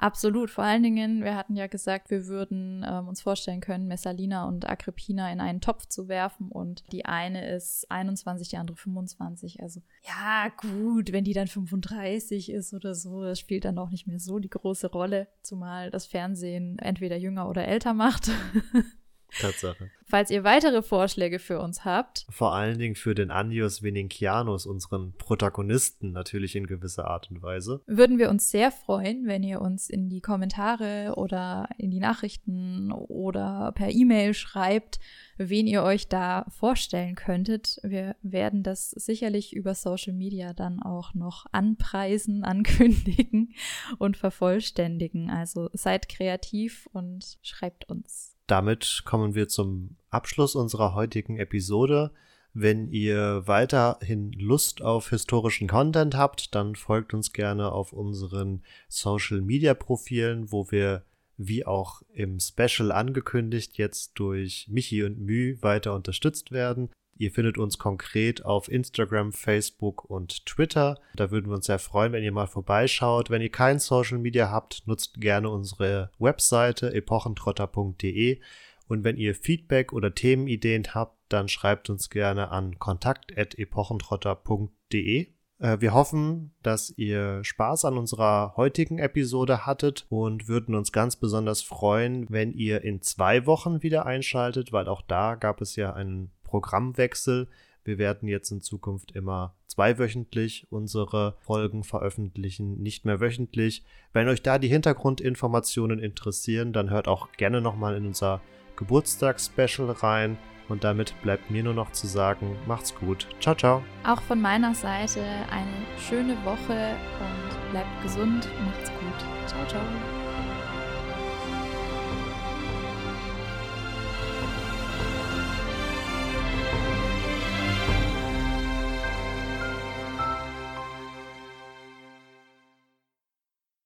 [0.00, 0.48] Absolut.
[0.48, 4.70] Vor allen Dingen, wir hatten ja gesagt, wir würden ähm, uns vorstellen können, Messalina und
[4.70, 9.60] Agrippina in einen Topf zu werfen und die eine ist 21, die andere 25.
[9.60, 14.06] Also ja, gut, wenn die dann 35 ist oder so, das spielt dann auch nicht
[14.06, 18.30] mehr so die große Rolle, zumal das Fernsehen entweder jünger oder älter macht.
[19.40, 19.90] Tatsache.
[20.04, 22.24] Falls ihr weitere Vorschläge für uns habt.
[22.30, 27.82] Vor allen Dingen für den Andius Venincianus, unseren Protagonisten, natürlich in gewisser Art und Weise.
[27.86, 32.90] Würden wir uns sehr freuen, wenn ihr uns in die Kommentare oder in die Nachrichten
[32.90, 34.98] oder per E-Mail schreibt,
[35.36, 37.78] wen ihr euch da vorstellen könntet.
[37.82, 43.54] Wir werden das sicherlich über Social Media dann auch noch anpreisen, ankündigen
[43.98, 45.28] und vervollständigen.
[45.28, 48.37] Also seid kreativ und schreibt uns.
[48.48, 52.10] Damit kommen wir zum Abschluss unserer heutigen Episode.
[52.54, 59.42] Wenn ihr weiterhin Lust auf historischen Content habt, dann folgt uns gerne auf unseren Social
[59.42, 61.04] Media Profilen, wo wir
[61.36, 66.88] wie auch im Special angekündigt jetzt durch Michi und Mü weiter unterstützt werden.
[67.18, 71.00] Ihr findet uns konkret auf Instagram, Facebook und Twitter.
[71.16, 73.28] Da würden wir uns sehr freuen, wenn ihr mal vorbeischaut.
[73.28, 78.38] Wenn ihr kein Social Media habt, nutzt gerne unsere Webseite epochentrotter.de.
[78.86, 85.26] Und wenn ihr Feedback oder Themenideen habt, dann schreibt uns gerne an kontakt.epochentrotter.de.
[85.58, 91.16] Äh, wir hoffen, dass ihr Spaß an unserer heutigen Episode hattet und würden uns ganz
[91.16, 95.92] besonders freuen, wenn ihr in zwei Wochen wieder einschaltet, weil auch da gab es ja
[95.92, 97.48] einen Programmwechsel.
[97.84, 103.84] Wir werden jetzt in Zukunft immer zweiwöchentlich unsere Folgen veröffentlichen, nicht mehr wöchentlich.
[104.12, 108.40] Wenn euch da die Hintergrundinformationen interessieren, dann hört auch gerne nochmal in unser
[108.76, 110.36] Geburtstagsspecial rein.
[110.68, 113.26] Und damit bleibt mir nur noch zu sagen, macht's gut.
[113.40, 113.82] Ciao, ciao.
[114.04, 118.48] Auch von meiner Seite eine schöne Woche und bleibt gesund.
[118.66, 119.48] Macht's gut.
[119.48, 120.17] Ciao, ciao.